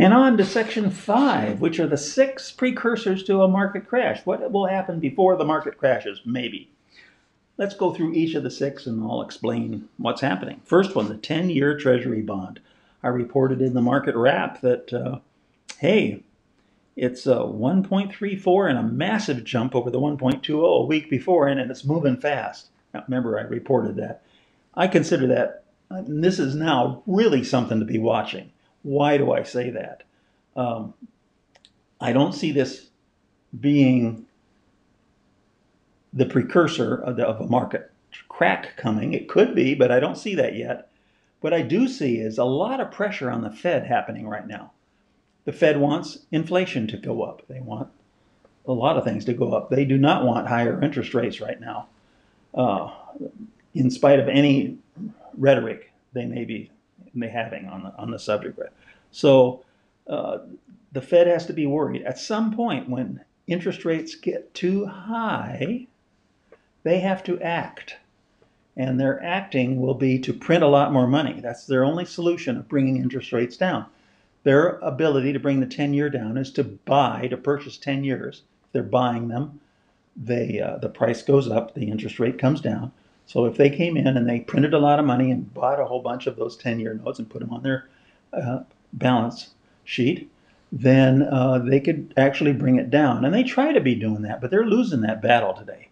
And 0.00 0.14
on 0.14 0.36
to 0.36 0.44
section 0.44 0.90
five, 0.90 1.60
which 1.60 1.80
are 1.80 1.86
the 1.86 1.96
six 1.96 2.52
precursors 2.52 3.24
to 3.24 3.42
a 3.42 3.48
market 3.48 3.88
crash. 3.88 4.24
What 4.24 4.52
will 4.52 4.66
happen 4.66 5.00
before 5.00 5.36
the 5.36 5.44
market 5.44 5.76
crashes? 5.76 6.22
Maybe. 6.24 6.70
Let's 7.56 7.74
go 7.74 7.92
through 7.92 8.12
each 8.12 8.36
of 8.36 8.44
the 8.44 8.50
six 8.50 8.86
and 8.86 9.02
I'll 9.02 9.22
explain 9.22 9.88
what's 9.96 10.20
happening. 10.20 10.60
First 10.64 10.94
one, 10.94 11.08
the 11.08 11.16
10 11.16 11.50
year 11.50 11.76
Treasury 11.76 12.22
bond. 12.22 12.60
I 13.02 13.08
reported 13.08 13.60
in 13.60 13.74
the 13.74 13.82
market 13.82 14.14
wrap 14.14 14.60
that, 14.60 14.92
uh, 14.92 15.18
hey, 15.78 16.22
it's 16.98 17.28
a 17.28 17.36
1.34 17.36 18.68
and 18.68 18.78
a 18.78 18.82
massive 18.82 19.44
jump 19.44 19.76
over 19.76 19.88
the 19.88 20.00
1.20 20.00 20.82
a 20.82 20.84
week 20.84 21.08
before, 21.08 21.46
and 21.46 21.60
it's 21.60 21.84
moving 21.84 22.16
fast. 22.16 22.70
Now, 22.92 23.04
remember, 23.06 23.38
I 23.38 23.42
reported 23.42 23.94
that. 23.96 24.22
I 24.74 24.88
consider 24.88 25.28
that, 25.28 25.64
this 26.08 26.40
is 26.40 26.56
now 26.56 27.04
really 27.06 27.44
something 27.44 27.78
to 27.78 27.84
be 27.84 27.98
watching. 27.98 28.50
Why 28.82 29.16
do 29.16 29.32
I 29.32 29.44
say 29.44 29.70
that? 29.70 30.02
Um, 30.56 30.92
I 32.00 32.12
don't 32.12 32.34
see 32.34 32.50
this 32.50 32.88
being 33.58 34.26
the 36.12 36.26
precursor 36.26 36.96
of, 36.96 37.16
the, 37.16 37.24
of 37.24 37.40
a 37.40 37.46
market 37.46 37.92
crack 38.28 38.76
coming. 38.76 39.14
It 39.14 39.28
could 39.28 39.54
be, 39.54 39.74
but 39.74 39.92
I 39.92 40.00
don't 40.00 40.18
see 40.18 40.34
that 40.34 40.56
yet. 40.56 40.90
What 41.42 41.54
I 41.54 41.62
do 41.62 41.86
see 41.86 42.16
is 42.16 42.38
a 42.38 42.44
lot 42.44 42.80
of 42.80 42.90
pressure 42.90 43.30
on 43.30 43.42
the 43.42 43.50
Fed 43.50 43.86
happening 43.86 44.26
right 44.26 44.46
now. 44.46 44.72
The 45.48 45.54
Fed 45.54 45.80
wants 45.80 46.26
inflation 46.30 46.86
to 46.88 46.98
go 46.98 47.22
up. 47.22 47.40
They 47.48 47.60
want 47.60 47.88
a 48.66 48.72
lot 48.72 48.98
of 48.98 49.04
things 49.04 49.24
to 49.24 49.32
go 49.32 49.54
up. 49.54 49.70
They 49.70 49.86
do 49.86 49.96
not 49.96 50.26
want 50.26 50.46
higher 50.46 50.78
interest 50.82 51.14
rates 51.14 51.40
right 51.40 51.58
now, 51.58 51.86
uh, 52.54 52.90
in 53.72 53.90
spite 53.90 54.20
of 54.20 54.28
any 54.28 54.76
rhetoric 55.38 55.90
they 56.12 56.26
may 56.26 56.44
be 56.44 56.70
may 57.14 57.28
having 57.28 57.66
on 57.66 57.84
the, 57.84 57.96
on 57.96 58.10
the 58.10 58.18
subject. 58.18 58.60
So 59.10 59.64
uh, 60.06 60.40
the 60.92 61.00
Fed 61.00 61.26
has 61.26 61.46
to 61.46 61.54
be 61.54 61.64
worried. 61.64 62.02
At 62.02 62.18
some 62.18 62.54
point, 62.54 62.90
when 62.90 63.24
interest 63.46 63.86
rates 63.86 64.16
get 64.16 64.52
too 64.52 64.84
high, 64.84 65.86
they 66.82 67.00
have 67.00 67.24
to 67.24 67.40
act. 67.40 67.96
And 68.76 69.00
their 69.00 69.24
acting 69.24 69.80
will 69.80 69.94
be 69.94 70.18
to 70.18 70.34
print 70.34 70.62
a 70.62 70.68
lot 70.68 70.92
more 70.92 71.06
money. 71.06 71.40
That's 71.40 71.64
their 71.64 71.86
only 71.86 72.04
solution 72.04 72.58
of 72.58 72.68
bringing 72.68 72.98
interest 72.98 73.32
rates 73.32 73.56
down. 73.56 73.86
Their 74.44 74.78
ability 74.78 75.32
to 75.32 75.40
bring 75.40 75.60
the 75.60 75.66
10 75.66 75.94
year 75.94 76.10
down 76.10 76.36
is 76.36 76.50
to 76.52 76.64
buy, 76.64 77.26
to 77.28 77.36
purchase 77.36 77.76
10 77.76 78.04
years. 78.04 78.42
If 78.64 78.72
they're 78.72 78.82
buying 78.82 79.28
them, 79.28 79.60
they, 80.16 80.60
uh, 80.60 80.78
the 80.78 80.88
price 80.88 81.22
goes 81.22 81.48
up, 81.48 81.74
the 81.74 81.90
interest 81.90 82.18
rate 82.18 82.38
comes 82.38 82.60
down. 82.60 82.92
So 83.26 83.44
if 83.44 83.56
they 83.56 83.68
came 83.68 83.96
in 83.96 84.16
and 84.16 84.28
they 84.28 84.40
printed 84.40 84.72
a 84.72 84.78
lot 84.78 84.98
of 84.98 85.04
money 85.04 85.30
and 85.30 85.52
bought 85.52 85.80
a 85.80 85.84
whole 85.84 86.00
bunch 86.00 86.26
of 86.26 86.36
those 86.36 86.56
10 86.56 86.80
year 86.80 86.94
notes 86.94 87.18
and 87.18 87.28
put 87.28 87.40
them 87.40 87.52
on 87.52 87.62
their 87.62 87.88
uh, 88.32 88.60
balance 88.92 89.50
sheet, 89.84 90.30
then 90.70 91.22
uh, 91.22 91.58
they 91.58 91.80
could 91.80 92.12
actually 92.16 92.52
bring 92.52 92.76
it 92.76 92.90
down. 92.90 93.24
And 93.24 93.34
they 93.34 93.42
try 93.42 93.72
to 93.72 93.80
be 93.80 93.94
doing 93.94 94.22
that, 94.22 94.40
but 94.40 94.50
they're 94.50 94.66
losing 94.66 95.02
that 95.02 95.22
battle 95.22 95.54
today. 95.54 95.88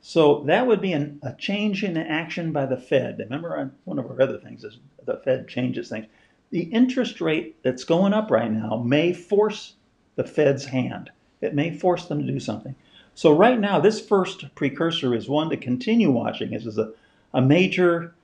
So 0.00 0.42
that 0.46 0.66
would 0.66 0.80
be 0.80 0.92
an, 0.92 1.20
a 1.22 1.34
change 1.34 1.84
in 1.84 1.96
action 1.96 2.52
by 2.52 2.66
the 2.66 2.76
Fed. 2.76 3.18
Remember, 3.18 3.70
one 3.84 3.98
of 3.98 4.10
our 4.10 4.20
other 4.20 4.38
things 4.38 4.64
is 4.64 4.78
the 5.04 5.18
Fed 5.18 5.48
changes 5.48 5.88
things. 5.88 6.06
The 6.52 6.64
interest 6.64 7.20
rate 7.20 7.56
that's 7.62 7.82
going 7.82 8.12
up 8.12 8.30
right 8.30 8.52
now 8.52 8.76
may 8.76 9.14
force 9.14 9.74
the 10.16 10.24
Fed's 10.24 10.66
hand. 10.66 11.10
It 11.40 11.54
may 11.54 11.76
force 11.76 12.06
them 12.06 12.20
to 12.20 12.30
do 12.30 12.38
something. 12.38 12.74
So 13.14 13.34
right 13.34 13.58
now, 13.58 13.80
this 13.80 14.06
first 14.06 14.54
precursor 14.54 15.14
is 15.14 15.28
one 15.28 15.48
to 15.48 15.56
continue 15.56 16.10
watching. 16.10 16.50
This 16.50 16.66
is 16.66 16.78
a, 16.78 16.92
a 17.32 17.40
major 17.40 18.14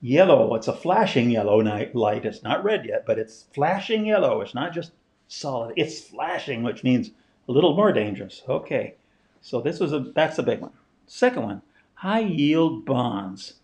yellow. 0.00 0.54
It's 0.54 0.66
a 0.66 0.74
flashing 0.74 1.30
yellow 1.30 1.58
light. 1.58 2.24
It's 2.24 2.42
not 2.42 2.64
red 2.64 2.86
yet, 2.86 3.04
but 3.06 3.18
it's 3.18 3.44
flashing 3.54 4.06
yellow. 4.06 4.40
It's 4.40 4.54
not 4.54 4.72
just 4.72 4.92
solid. 5.28 5.74
It's 5.76 6.00
flashing, 6.00 6.62
which 6.62 6.84
means 6.84 7.10
a 7.48 7.52
little 7.52 7.76
more 7.76 7.92
dangerous. 7.92 8.42
Okay, 8.48 8.94
so 9.42 9.60
this 9.60 9.78
was 9.78 9.92
a 9.92 10.00
that's 10.00 10.38
a 10.38 10.42
big 10.42 10.60
one. 10.60 10.72
Second 11.06 11.42
one, 11.42 11.62
high 11.94 12.20
yield 12.20 12.86
bonds. 12.86 13.54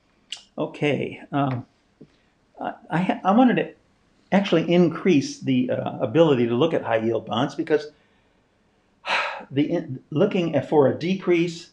Okay, 0.59 1.22
um, 1.33 1.66
I, 2.61 3.20
I 3.24 3.30
wanted 3.33 3.56
to 3.56 3.72
actually 4.32 4.72
increase 4.72 5.40
the 5.40 5.70
uh, 5.70 5.98
ability 5.98 6.46
to 6.46 6.54
look 6.54 6.74
at 6.74 6.82
high 6.82 6.98
yield 6.98 7.26
bonds 7.26 7.54
because 7.54 7.88
the 9.50 9.86
looking 10.10 10.60
for 10.62 10.88
a 10.88 10.98
decrease 10.98 11.70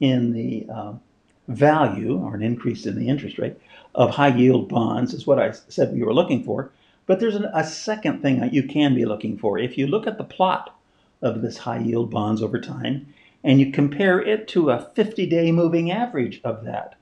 in 0.00 0.32
the 0.32 0.68
um, 0.70 1.00
value 1.48 2.18
or 2.18 2.34
an 2.34 2.42
increase 2.42 2.86
in 2.86 2.98
the 2.98 3.08
interest 3.08 3.38
rate 3.38 3.56
of 3.94 4.10
high 4.10 4.34
yield 4.34 4.68
bonds 4.68 5.12
is 5.12 5.26
what 5.26 5.38
I 5.38 5.50
said 5.50 5.92
we 5.92 6.02
were 6.02 6.14
looking 6.14 6.44
for. 6.44 6.70
But 7.06 7.18
there's 7.18 7.34
an, 7.34 7.46
a 7.52 7.64
second 7.64 8.22
thing 8.22 8.40
that 8.40 8.54
you 8.54 8.62
can 8.62 8.94
be 8.94 9.04
looking 9.04 9.36
for. 9.36 9.58
If 9.58 9.76
you 9.76 9.86
look 9.86 10.06
at 10.06 10.16
the 10.16 10.24
plot 10.24 10.76
of 11.22 11.42
this 11.42 11.58
high 11.58 11.80
yield 11.80 12.10
bonds 12.10 12.42
over 12.42 12.60
time 12.60 13.12
and 13.42 13.58
you 13.60 13.72
compare 13.72 14.20
it 14.20 14.46
to 14.48 14.70
a 14.70 14.90
50 14.94 15.26
day 15.26 15.50
moving 15.50 15.90
average 15.90 16.40
of 16.44 16.64
that, 16.64 16.94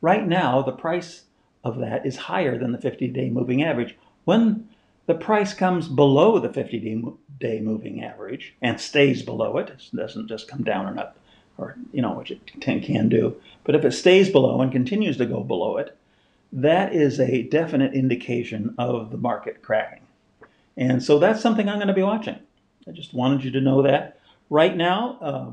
right 0.00 0.26
now 0.26 0.62
the 0.62 0.72
price 0.72 1.22
of 1.64 1.78
that 1.78 2.04
is 2.04 2.16
higher 2.16 2.58
than 2.58 2.72
the 2.72 2.78
50 2.78 3.08
day 3.08 3.30
moving 3.30 3.62
average. 3.62 3.96
When 4.26 4.68
the 5.06 5.14
price 5.14 5.54
comes 5.54 5.86
below 5.86 6.40
the 6.40 6.52
50 6.52 7.14
day 7.38 7.60
moving 7.60 8.02
average 8.02 8.54
and 8.60 8.80
stays 8.80 9.22
below 9.22 9.56
it, 9.58 9.70
it 9.70 9.96
doesn't 9.96 10.26
just 10.26 10.48
come 10.48 10.64
down 10.64 10.86
or 10.86 10.98
up, 10.98 11.16
or, 11.56 11.76
you 11.92 12.02
know, 12.02 12.14
which 12.14 12.32
it 12.32 12.44
can 12.60 13.08
do, 13.08 13.40
but 13.62 13.76
if 13.76 13.84
it 13.84 13.92
stays 13.92 14.28
below 14.28 14.60
and 14.60 14.72
continues 14.72 15.16
to 15.18 15.26
go 15.26 15.44
below 15.44 15.76
it, 15.76 15.96
that 16.52 16.92
is 16.92 17.20
a 17.20 17.44
definite 17.44 17.94
indication 17.94 18.74
of 18.78 19.12
the 19.12 19.16
market 19.16 19.62
cracking. 19.62 20.02
And 20.76 21.00
so 21.00 21.20
that's 21.20 21.40
something 21.40 21.68
I'm 21.68 21.78
going 21.78 21.86
to 21.86 21.94
be 21.94 22.02
watching. 22.02 22.40
I 22.88 22.90
just 22.90 23.14
wanted 23.14 23.44
you 23.44 23.52
to 23.52 23.60
know 23.60 23.82
that. 23.82 24.18
Right 24.50 24.76
now, 24.76 25.18
uh, 25.20 25.52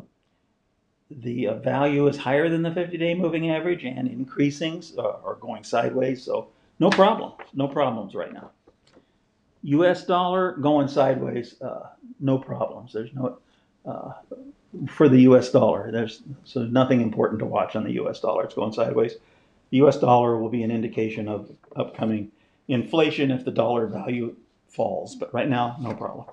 the 1.12 1.48
uh, 1.48 1.54
value 1.60 2.08
is 2.08 2.18
higher 2.18 2.50
than 2.50 2.64
the 2.64 2.72
50-day 2.72 3.14
moving 3.14 3.52
average 3.52 3.84
and 3.84 4.08
increasing 4.08 4.84
uh, 4.98 5.02
or 5.02 5.38
going 5.40 5.64
sideways. 5.64 6.24
So 6.24 6.50
no 6.80 6.90
problem, 6.90 7.34
no 7.54 7.68
problems 7.68 8.16
right 8.16 8.34
now. 8.34 8.52
U.S. 9.64 10.06
dollar 10.06 10.54
going 10.54 10.88
sideways, 10.88 11.60
uh, 11.62 11.90
no 12.20 12.38
problems. 12.38 12.94
There's 12.94 13.14
no 13.14 13.40
uh, 13.86 14.12
for 14.88 15.08
the 15.08 15.22
U.S. 15.22 15.52
dollar. 15.52 15.92
There's 15.92 16.22
so 16.44 16.64
nothing 16.64 17.02
important 17.02 17.40
to 17.40 17.46
watch 17.46 17.76
on 17.76 17.84
the 17.84 17.94
U.S. 17.94 18.20
dollar. 18.20 18.44
It's 18.44 18.56
going 18.56 18.74
sideways. 18.74 19.14
The 19.70 19.78
U.S. 19.78 19.98
dollar 19.98 20.38
will 20.38 20.50
be 20.50 20.64
an 20.64 20.72
indication 20.72 21.28
of 21.28 21.50
upcoming 21.76 22.32
inflation 22.68 23.32
if 23.32 23.46
the 23.46 23.52
dollar 23.52 23.88
value 23.88 24.36
falls. 24.68 25.16
But 25.16 25.34
right 25.34 25.50
now, 25.50 25.78
no 25.80 25.94
problem. 25.94 26.28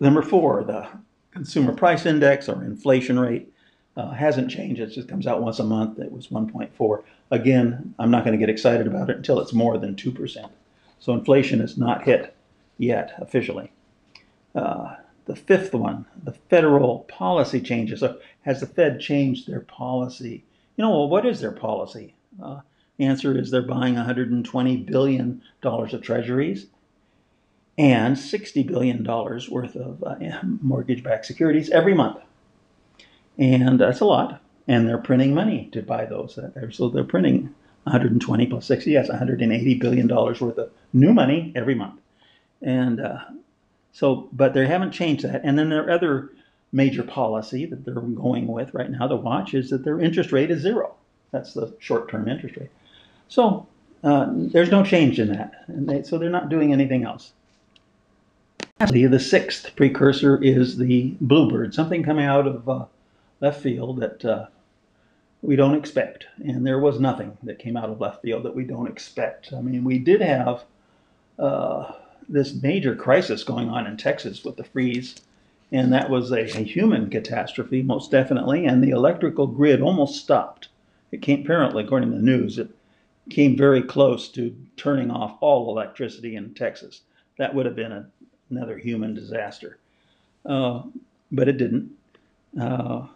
Number 0.00 0.22
four, 0.22 0.64
the 0.64 0.88
consumer 1.30 1.72
price 1.72 2.06
index 2.06 2.48
or 2.48 2.64
inflation 2.64 3.18
rate 3.18 3.52
uh, 3.96 4.12
hasn't 4.12 4.50
changed. 4.50 4.80
It 4.80 4.88
just 4.88 5.08
comes 5.08 5.26
out 5.26 5.42
once 5.42 5.58
a 5.58 5.64
month. 5.64 5.98
It 5.98 6.12
was 6.12 6.28
1.4. 6.28 7.02
Again, 7.32 7.94
I'm 7.98 8.10
not 8.10 8.24
going 8.24 8.32
to 8.32 8.38
get 8.38 8.48
excited 8.48 8.86
about 8.86 9.10
it 9.10 9.16
until 9.16 9.40
it's 9.40 9.52
more 9.52 9.76
than 9.76 9.96
2%. 9.96 10.50
So 11.00 11.12
inflation 11.12 11.60
is 11.60 11.78
not 11.78 12.04
hit 12.04 12.34
yet 12.78 13.12
officially. 13.18 13.72
Uh, 14.54 14.96
the 15.26 15.36
fifth 15.36 15.74
one, 15.74 16.06
the 16.22 16.32
federal 16.32 17.00
policy 17.00 17.60
changes. 17.60 18.00
So 18.00 18.18
has 18.42 18.60
the 18.60 18.66
Fed 18.66 19.00
changed 19.00 19.46
their 19.46 19.60
policy? 19.60 20.44
You 20.76 20.84
know, 20.84 20.90
well, 20.90 21.08
what 21.08 21.26
is 21.26 21.40
their 21.40 21.52
policy? 21.52 22.14
Uh, 22.42 22.60
the 22.96 23.04
answer 23.04 23.38
is 23.38 23.50
they're 23.50 23.62
buying 23.62 23.94
120 23.94 24.76
billion 24.78 25.42
dollars 25.60 25.94
of 25.94 26.02
treasuries 26.02 26.66
and 27.76 28.16
$60 28.16 28.66
billion 28.66 29.04
worth 29.04 29.76
of 29.76 30.02
uh, 30.02 30.16
mortgage-backed 30.62 31.26
securities 31.26 31.70
every 31.70 31.94
month. 31.94 32.18
And 33.38 33.78
that's 33.78 34.00
a 34.00 34.04
lot. 34.04 34.42
And 34.66 34.88
they're 34.88 34.98
printing 34.98 35.32
money 35.32 35.68
to 35.72 35.82
buy 35.82 36.04
those. 36.04 36.38
So 36.72 36.88
they're 36.88 37.04
printing 37.04 37.54
120 37.88 38.46
plus 38.46 38.66
60, 38.66 38.90
yes, 38.90 39.08
180 39.08 39.74
billion 39.74 40.06
dollars 40.06 40.40
worth 40.40 40.58
of 40.58 40.70
new 40.92 41.12
money 41.12 41.52
every 41.56 41.74
month. 41.74 42.00
And 42.62 43.00
uh, 43.00 43.20
so, 43.92 44.28
but 44.32 44.54
they 44.54 44.66
haven't 44.66 44.92
changed 44.92 45.24
that. 45.24 45.42
And 45.44 45.58
then 45.58 45.70
their 45.70 45.90
other 45.90 46.30
major 46.72 47.02
policy 47.02 47.66
that 47.66 47.84
they're 47.84 47.94
going 47.94 48.46
with 48.46 48.74
right 48.74 48.90
now 48.90 49.06
to 49.08 49.16
watch 49.16 49.54
is 49.54 49.70
that 49.70 49.84
their 49.84 50.00
interest 50.00 50.32
rate 50.32 50.50
is 50.50 50.60
zero. 50.60 50.94
That's 51.30 51.54
the 51.54 51.74
short-term 51.78 52.28
interest 52.28 52.56
rate. 52.56 52.70
So 53.28 53.66
uh, 54.04 54.26
there's 54.30 54.70
no 54.70 54.84
change 54.84 55.18
in 55.18 55.28
that. 55.32 55.64
And 55.66 55.88
they, 55.88 56.02
so 56.02 56.18
they're 56.18 56.30
not 56.30 56.48
doing 56.48 56.72
anything 56.72 57.04
else. 57.04 57.32
The 58.78 59.18
sixth 59.18 59.74
precursor 59.74 60.40
is 60.42 60.76
the 60.76 61.16
bluebird, 61.20 61.74
something 61.74 62.04
coming 62.04 62.26
out 62.26 62.46
of 62.46 62.68
uh, 62.68 62.84
left 63.40 63.60
field 63.60 63.98
that 63.98 64.24
uh, 64.24 64.46
we 65.42 65.56
don't 65.56 65.74
expect. 65.74 66.26
And 66.44 66.66
there 66.66 66.78
was 66.78 67.00
nothing 67.00 67.36
that 67.42 67.58
came 67.58 67.76
out 67.76 67.90
of 67.90 68.00
left 68.00 68.22
field 68.22 68.44
that 68.44 68.54
we 68.54 68.64
don't 68.64 68.88
expect. 68.88 69.52
I 69.52 69.60
mean, 69.60 69.84
we 69.84 69.98
did 69.98 70.20
have 70.20 70.64
uh, 71.38 71.92
this 72.28 72.54
major 72.54 72.94
crisis 72.94 73.44
going 73.44 73.68
on 73.68 73.86
in 73.86 73.96
Texas 73.96 74.44
with 74.44 74.56
the 74.56 74.64
freeze, 74.64 75.16
and 75.70 75.92
that 75.92 76.10
was 76.10 76.32
a, 76.32 76.40
a, 76.40 76.64
human 76.64 77.10
catastrophe, 77.10 77.82
most 77.82 78.10
definitely. 78.10 78.66
And 78.66 78.82
the 78.82 78.90
electrical 78.90 79.46
grid 79.46 79.80
almost 79.80 80.20
stopped. 80.20 80.68
It 81.12 81.22
came, 81.22 81.42
apparently, 81.42 81.84
according 81.84 82.10
to 82.10 82.16
the 82.16 82.22
news, 82.22 82.58
it 82.58 82.68
came 83.30 83.56
very 83.56 83.82
close 83.82 84.28
to 84.30 84.54
turning 84.76 85.10
off 85.10 85.36
all 85.40 85.70
electricity 85.70 86.36
in 86.36 86.54
Texas. 86.54 87.02
That 87.36 87.54
would 87.54 87.66
have 87.66 87.76
been 87.76 87.92
a 87.92 88.08
another 88.50 88.78
human 88.78 89.14
disaster. 89.14 89.78
Uh, 90.44 90.82
but 91.30 91.48
it 91.48 91.58
didn't. 91.58 91.90
Uh, 92.60 93.06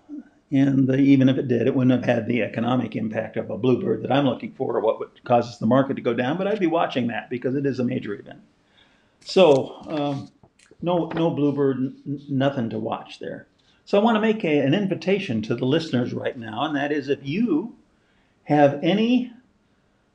and 0.53 0.87
the, 0.87 0.97
even 0.97 1.29
if 1.29 1.39
it 1.39 1.49
did, 1.49 1.67
it 1.67 1.75
wouldn't 1.75 2.05
have 2.05 2.17
had 2.17 2.27
the 2.27 2.43
economic 2.43 2.95
impact 2.95 3.37
of 3.37 3.51
a 3.51 3.57
bluebird 3.57 4.03
that 4.03 4.13
I'm 4.13 4.27
looking 4.27 4.53
for, 4.53 4.77
or 4.77 4.81
what 4.81 4.99
would 4.99 5.25
causes 5.25 5.59
the 5.59 5.67
market 5.67 5.95
to 5.95 6.03
go 6.03 6.15
down. 6.15 6.37
But 6.37 6.47
I'd 6.47 6.61
be 6.61 6.67
watching 6.67 7.07
that 7.09 7.31
because 7.31 7.55
it 7.55 7.67
is 7.67 7.79
a 7.79 7.85
major 7.85 8.15
event. 8.15 8.41
So 9.25 9.77
um, 9.89 10.29
no, 10.83 11.09
no 11.15 11.31
bluebird, 11.31 11.95
nothing 12.29 12.71
to 12.71 12.79
watch 12.79 13.19
there. 13.19 13.47
So 13.85 13.99
I 13.99 14.05
want 14.05 14.17
to 14.17 14.21
make 14.21 14.45
a, 14.45 14.59
an 14.59 14.75
invitation 14.75 15.43
to 15.43 15.55
the 15.55 15.65
listeners 15.65 16.13
right 16.13 16.37
now, 16.37 16.65
and 16.65 16.77
that 16.77 16.93
is 16.93 17.09
if 17.09 17.21
you 17.23 17.77
have 18.45 18.79
any 18.83 19.33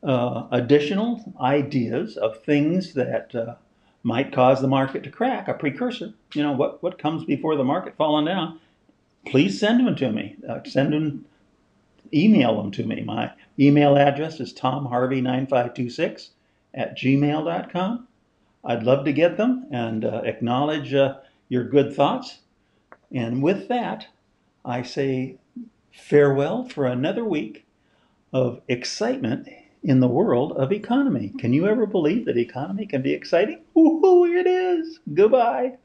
uh, 0.03 0.47
additional 0.51 1.33
ideas 1.41 2.15
of 2.17 2.43
things 2.43 2.93
that 2.93 3.33
uh, 3.33 3.55
might 4.03 4.31
cause 4.31 4.61
the 4.61 4.67
market 4.67 5.03
to 5.03 5.09
crack, 5.09 5.47
a 5.47 5.53
precursor. 5.53 6.13
You 6.33 6.43
know, 6.43 6.51
what, 6.51 6.81
what 6.83 6.99
comes 6.99 7.25
before 7.25 7.55
the 7.55 7.63
market 7.63 7.95
falling 7.97 8.25
down, 8.25 8.59
please 9.27 9.59
send 9.59 9.85
them 9.85 9.95
to 9.95 10.11
me. 10.11 10.35
Uh, 10.47 10.59
send 10.65 10.93
them, 10.93 11.25
email 12.13 12.57
them 12.57 12.71
to 12.71 12.85
me. 12.85 13.01
My 13.01 13.31
email 13.59 13.97
address 13.97 14.39
is 14.39 14.53
tomharvey9526 14.53 16.29
at 16.73 16.97
gmail.com. 16.97 18.07
I'd 18.63 18.83
love 18.83 19.05
to 19.05 19.13
get 19.13 19.37
them 19.37 19.67
and 19.71 20.03
uh, 20.03 20.21
acknowledge 20.25 20.93
uh, 20.93 21.15
your 21.49 21.63
good 21.63 21.93
thoughts. 21.95 22.39
And 23.11 23.41
with 23.41 23.67
that, 23.69 24.07
I 24.65 24.81
say 24.81 25.37
farewell 25.91 26.67
for 26.67 26.85
another 26.85 27.23
week 27.23 27.65
of 28.33 28.61
excitement 28.67 29.47
in 29.83 29.99
the 30.01 30.07
world 30.07 30.51
of 30.53 30.71
economy. 30.71 31.31
Can 31.39 31.53
you 31.53 31.67
ever 31.67 31.85
believe 31.85 32.25
that 32.25 32.37
economy 32.37 32.85
can 32.85 33.01
be 33.01 33.13
exciting? 33.13 33.61
Ooh, 33.77 34.25
it 34.25 34.45
is. 34.45 34.99
Goodbye. 35.13 35.77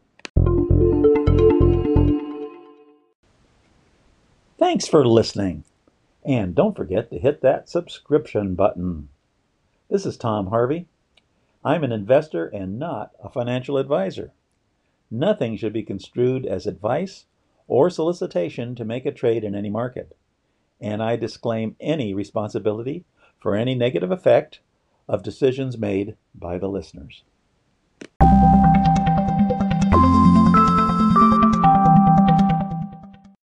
Thanks 4.72 4.88
for 4.88 5.06
listening. 5.06 5.64
And 6.24 6.54
don't 6.54 6.74
forget 6.74 7.10
to 7.10 7.18
hit 7.18 7.42
that 7.42 7.68
subscription 7.68 8.54
button. 8.54 9.10
This 9.90 10.06
is 10.06 10.16
Tom 10.16 10.46
Harvey. 10.46 10.86
I'm 11.62 11.84
an 11.84 11.92
investor 11.92 12.46
and 12.46 12.78
not 12.78 13.10
a 13.22 13.28
financial 13.28 13.76
advisor. 13.76 14.32
Nothing 15.10 15.58
should 15.58 15.74
be 15.74 15.82
construed 15.82 16.46
as 16.46 16.66
advice 16.66 17.26
or 17.68 17.90
solicitation 17.90 18.74
to 18.76 18.84
make 18.86 19.04
a 19.04 19.12
trade 19.12 19.44
in 19.44 19.54
any 19.54 19.68
market. 19.68 20.16
And 20.80 21.02
I 21.02 21.16
disclaim 21.16 21.76
any 21.78 22.14
responsibility 22.14 23.04
for 23.40 23.54
any 23.54 23.74
negative 23.74 24.10
effect 24.10 24.60
of 25.06 25.22
decisions 25.22 25.76
made 25.76 26.16
by 26.34 26.56
the 26.56 26.68
listeners. 26.68 27.24